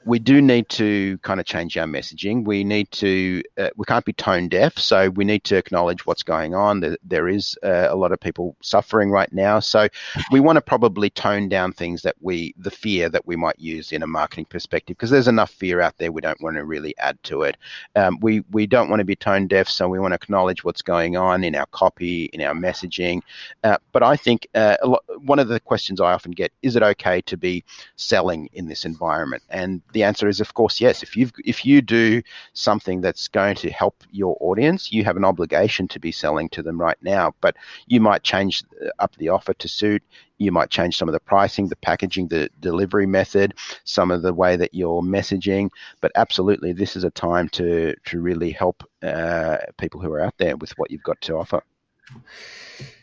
we 0.06 0.18
do 0.18 0.42
need 0.42 0.70
to 0.70 1.18
kind 1.20 1.40
of 1.40 1.46
change 1.46 1.78
our 1.78 1.86
messaging. 1.86 2.46
We 2.46 2.64
need 2.64 2.90
to, 2.92 3.44
uh, 3.58 3.70
we 3.76 3.86
can't 3.86 4.06
be 4.06 4.14
tone 4.14 4.48
deaf. 4.48 4.78
So 4.78 5.10
we 5.10 5.26
need 5.26 5.44
to 5.46 5.58
acknowledge 5.58 6.06
what's 6.06 6.24
going 6.24 6.56
on. 6.56 6.80
There, 6.80 6.98
there 7.04 7.28
is 7.28 7.58
uh, 7.64 7.88
a 7.90 7.96
lot 7.96 8.12
of 8.12 8.20
people 8.20 8.56
suffering 8.62 9.12
right 9.12 9.32
now. 9.34 9.60
So 9.60 9.88
we 10.32 10.40
want 10.40 10.56
to 10.58 10.62
probably 10.62 11.10
tone 11.10 11.50
down 11.50 11.74
things 11.74 12.02
that 12.04 12.16
we, 12.22 12.54
the 12.58 12.72
fear 12.72 13.10
that 13.10 13.28
we 13.28 13.36
might 13.36 13.60
use 13.60 13.92
in 13.92 14.02
a 14.02 14.08
marketing 14.08 14.46
perspective, 14.46 14.98
because 14.98 15.10
there's 15.10 15.28
enough 15.28 15.52
fear 15.52 15.82
out 15.82 15.98
there. 15.98 16.12
We 16.12 16.22
don't 16.22 16.42
want 16.42 16.56
to 16.56 16.64
really 16.64 16.98
add 16.98 17.22
to 17.24 17.44
it. 17.44 17.58
Um, 17.96 18.20
we, 18.22 18.42
we 18.52 18.68
don't 18.68 18.90
want 18.90 19.02
to 19.02 19.06
be 19.06 19.16
tone 19.16 19.48
deaf. 19.48 19.68
So 19.68 19.90
we 19.90 20.00
want 20.00 20.14
to 20.14 20.16
acknowledge 20.16 20.64
what's 20.64 20.82
going 20.82 21.18
on 21.18 21.44
in 21.44 21.56
our 21.56 21.68
copy, 21.68 22.26
in 22.26 22.42
our 22.42 22.54
messaging. 22.54 23.22
Uh, 23.64 23.78
but 23.92 24.04
I 24.04 24.16
think 24.16 24.48
uh, 24.56 24.78
lot, 24.84 25.04
one 25.26 25.40
of 25.40 25.50
the 25.50 25.60
questions 25.60 26.00
I 26.00 26.14
often 26.14 26.32
get 26.32 26.52
is 26.62 26.76
it 26.76 26.84
okay 26.84 27.22
to 27.22 27.38
be 27.38 27.64
selling 27.98 28.50
in 28.54 28.68
this 28.68 28.86
environment? 28.86 29.44
And 29.50 29.82
the 29.92 30.04
answer 30.04 30.28
is, 30.28 30.40
of 30.40 30.54
course, 30.54 30.80
yes. 30.80 31.04
If 31.04 31.16
you 31.16 31.30
if 31.44 31.66
you 31.66 31.82
do 31.82 32.22
something 32.54 33.02
that's 33.02 33.28
going 33.28 33.56
to 33.56 33.70
help 33.70 34.04
your 34.12 34.38
audience, 34.40 34.92
you 34.92 35.04
have 35.04 35.18
an 35.18 35.26
obligation 35.26 35.88
to 35.90 36.00
be 36.00 36.12
selling 36.12 36.50
to 36.50 36.64
them 36.64 36.80
right 36.80 36.98
now. 37.02 37.34
But 37.42 37.56
you 37.88 38.00
might 38.00 38.24
change 38.24 38.64
up 39.00 39.16
the 39.18 39.30
offer 39.30 39.54
to 39.54 39.68
suit. 39.68 40.04
You 40.38 40.52
might 40.52 40.70
change 40.70 40.98
some 40.98 41.10
of 41.10 41.14
the 41.14 41.20
pricing, 41.20 41.68
the 41.68 41.76
packaging, 41.76 42.28
the 42.28 42.50
delivery 42.60 43.06
method, 43.06 43.56
some 43.84 44.12
of 44.12 44.22
the 44.22 44.34
way 44.34 44.56
that 44.56 44.74
you're 44.74 45.02
messaging. 45.02 45.70
But 46.02 46.12
absolutely, 46.16 46.74
this 46.74 46.96
is 46.96 47.04
a 47.04 47.12
time 47.12 47.50
to 47.50 47.96
to 48.06 48.22
really 48.22 48.52
help 48.52 48.84
uh, 49.04 49.58
people 49.78 50.02
who 50.02 50.12
are 50.14 50.22
out 50.22 50.38
there 50.38 50.56
with 50.58 50.72
what 50.78 50.92
you've 50.92 51.04
got 51.04 51.20
to 51.22 51.36
offer. 51.36 51.64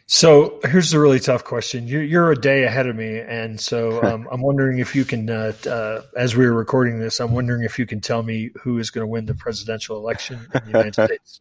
So 0.08 0.60
here's 0.62 0.92
a 0.92 1.00
really 1.00 1.18
tough 1.18 1.42
question. 1.42 1.88
You're, 1.88 2.02
you're 2.02 2.30
a 2.30 2.40
day 2.40 2.62
ahead 2.62 2.86
of 2.86 2.94
me, 2.94 3.18
and 3.18 3.60
so 3.60 4.02
um, 4.04 4.28
I'm 4.30 4.40
wondering 4.40 4.78
if 4.78 4.94
you 4.94 5.04
can, 5.04 5.28
uh, 5.28 5.52
uh, 5.68 6.02
as 6.16 6.36
we 6.36 6.46
are 6.46 6.52
recording 6.52 7.00
this, 7.00 7.20
I'm 7.20 7.32
wondering 7.32 7.64
if 7.64 7.78
you 7.78 7.86
can 7.86 8.00
tell 8.00 8.22
me 8.22 8.50
who 8.62 8.78
is 8.78 8.90
going 8.90 9.02
to 9.02 9.08
win 9.08 9.26
the 9.26 9.34
presidential 9.34 9.96
election 9.96 10.46
in 10.54 10.60
the 10.60 10.66
United 10.66 10.94
States. 11.06 11.40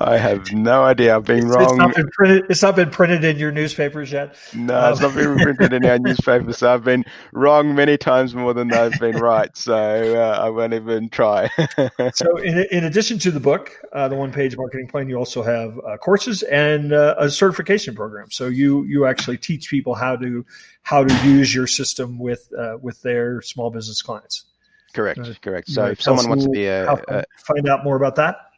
I 0.00 0.16
have 0.16 0.52
no 0.52 0.84
idea. 0.84 1.16
I've 1.16 1.24
been 1.24 1.38
it's, 1.38 1.46
wrong. 1.46 1.64
It's 1.64 1.76
not 1.76 1.94
been, 1.94 2.08
printed, 2.08 2.44
it's 2.50 2.62
not 2.62 2.76
been 2.76 2.90
printed 2.90 3.24
in 3.24 3.38
your 3.38 3.52
newspapers 3.52 4.12
yet. 4.12 4.36
No, 4.54 4.78
um, 4.78 4.92
it's 4.92 5.00
not 5.00 5.14
been 5.14 5.38
printed 5.38 5.72
in 5.72 5.84
our 5.84 5.98
newspapers. 6.00 6.58
So 6.58 6.72
I've 6.72 6.84
been 6.84 7.04
wrong 7.32 7.74
many 7.74 7.96
times 7.96 8.34
more 8.34 8.54
than 8.54 8.72
I've 8.72 8.98
been 8.98 9.16
right. 9.16 9.54
So 9.56 9.74
uh, 9.74 10.38
I 10.40 10.50
won't 10.50 10.72
even 10.72 11.08
try. 11.08 11.50
so, 12.14 12.36
in, 12.38 12.66
in 12.70 12.84
addition 12.84 13.18
to 13.20 13.30
the 13.30 13.40
book, 13.40 13.72
uh, 13.92 14.08
the 14.08 14.16
one 14.16 14.32
page 14.32 14.56
marketing 14.56 14.88
plan, 14.88 15.08
you 15.08 15.16
also 15.16 15.42
have 15.42 15.78
uh, 15.86 15.96
courses 15.96 16.42
and 16.44 16.92
uh, 16.92 17.14
a 17.18 17.30
certification 17.30 17.94
program. 17.94 18.30
So 18.30 18.46
you 18.46 18.84
you 18.84 19.06
actually 19.06 19.38
teach 19.38 19.70
people 19.70 19.94
how 19.94 20.16
to 20.16 20.44
how 20.82 21.04
to 21.04 21.28
use 21.28 21.54
your 21.54 21.66
system 21.66 22.18
with 22.18 22.52
uh, 22.58 22.78
with 22.80 23.02
their 23.02 23.42
small 23.42 23.70
business 23.70 24.02
clients. 24.02 24.44
Correct. 24.92 25.40
Correct. 25.42 25.68
So 25.68 25.86
if 25.86 26.02
someone 26.02 26.28
wants 26.28 26.44
to 26.44 26.50
be 26.50 26.66
a, 26.66 26.92
a 26.92 27.24
find 27.38 27.68
out 27.68 27.84
more 27.84 27.96
about 27.96 28.16
that. 28.16 28.49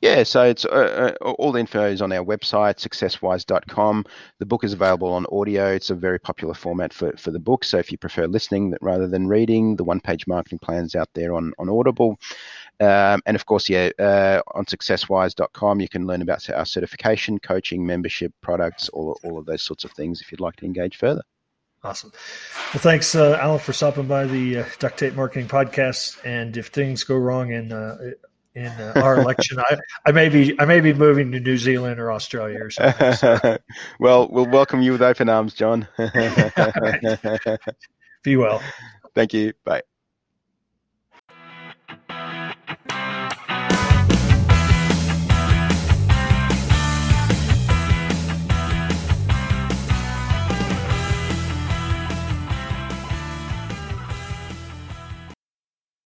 Yeah, 0.00 0.22
so 0.22 0.44
it's 0.44 0.64
uh, 0.64 1.14
uh, 1.20 1.30
all 1.30 1.52
the 1.52 1.60
info 1.60 1.86
is 1.86 2.02
on 2.02 2.12
our 2.12 2.24
website, 2.24 2.76
successwise.com. 2.76 4.04
The 4.38 4.46
book 4.46 4.64
is 4.64 4.72
available 4.72 5.12
on 5.12 5.26
audio. 5.32 5.72
It's 5.72 5.90
a 5.90 5.94
very 5.94 6.18
popular 6.18 6.54
format 6.54 6.92
for, 6.92 7.12
for 7.16 7.30
the 7.30 7.38
book. 7.38 7.64
So 7.64 7.78
if 7.78 7.92
you 7.92 7.98
prefer 7.98 8.26
listening 8.26 8.74
rather 8.80 9.08
than 9.08 9.26
reading, 9.26 9.76
the 9.76 9.84
one 9.84 10.00
page 10.00 10.26
marketing 10.26 10.60
plan's 10.60 10.94
out 10.94 11.08
there 11.14 11.34
on, 11.34 11.52
on 11.58 11.68
Audible. 11.68 12.18
Um, 12.80 13.20
and 13.26 13.34
of 13.36 13.44
course, 13.44 13.68
yeah, 13.68 13.90
uh, 13.98 14.40
on 14.54 14.64
successwise.com, 14.64 15.80
you 15.80 15.88
can 15.88 16.06
learn 16.06 16.22
about 16.22 16.48
our 16.48 16.64
certification, 16.64 17.38
coaching, 17.38 17.86
membership, 17.86 18.32
products, 18.40 18.88
all, 18.88 19.18
all 19.22 19.38
of 19.38 19.44
those 19.44 19.62
sorts 19.62 19.84
of 19.84 19.92
things 19.92 20.22
if 20.22 20.32
you'd 20.32 20.40
like 20.40 20.56
to 20.56 20.64
engage 20.64 20.96
further. 20.96 21.22
Awesome. 21.82 22.12
Well, 22.74 22.82
thanks, 22.82 23.14
uh, 23.14 23.38
Allan, 23.40 23.58
for 23.58 23.72
stopping 23.72 24.06
by 24.06 24.26
the 24.26 24.58
uh, 24.58 24.64
Duct 24.78 24.98
Tape 24.98 25.14
Marketing 25.14 25.48
Podcast. 25.48 26.18
And 26.24 26.56
if 26.56 26.68
things 26.68 27.04
go 27.04 27.16
wrong 27.16 27.52
and 27.52 27.72
uh, 27.72 27.96
in 28.54 28.66
uh, 28.66 28.92
our 28.96 29.20
election. 29.20 29.58
I, 29.58 29.78
I 30.06 30.12
may 30.12 30.28
be 30.28 30.58
I 30.60 30.64
may 30.64 30.80
be 30.80 30.92
moving 30.92 31.32
to 31.32 31.40
New 31.40 31.56
Zealand 31.56 32.00
or 32.00 32.12
Australia 32.12 32.64
or 32.64 32.70
something. 32.70 33.12
So. 33.14 33.58
well, 34.00 34.28
we'll 34.30 34.46
welcome 34.46 34.82
you 34.82 34.92
with 34.92 35.02
open 35.02 35.28
arms, 35.28 35.54
John. 35.54 35.86
Be 38.22 38.36
well. 38.36 38.62
Thank 39.14 39.32
you. 39.32 39.54
Bye. 39.64 39.82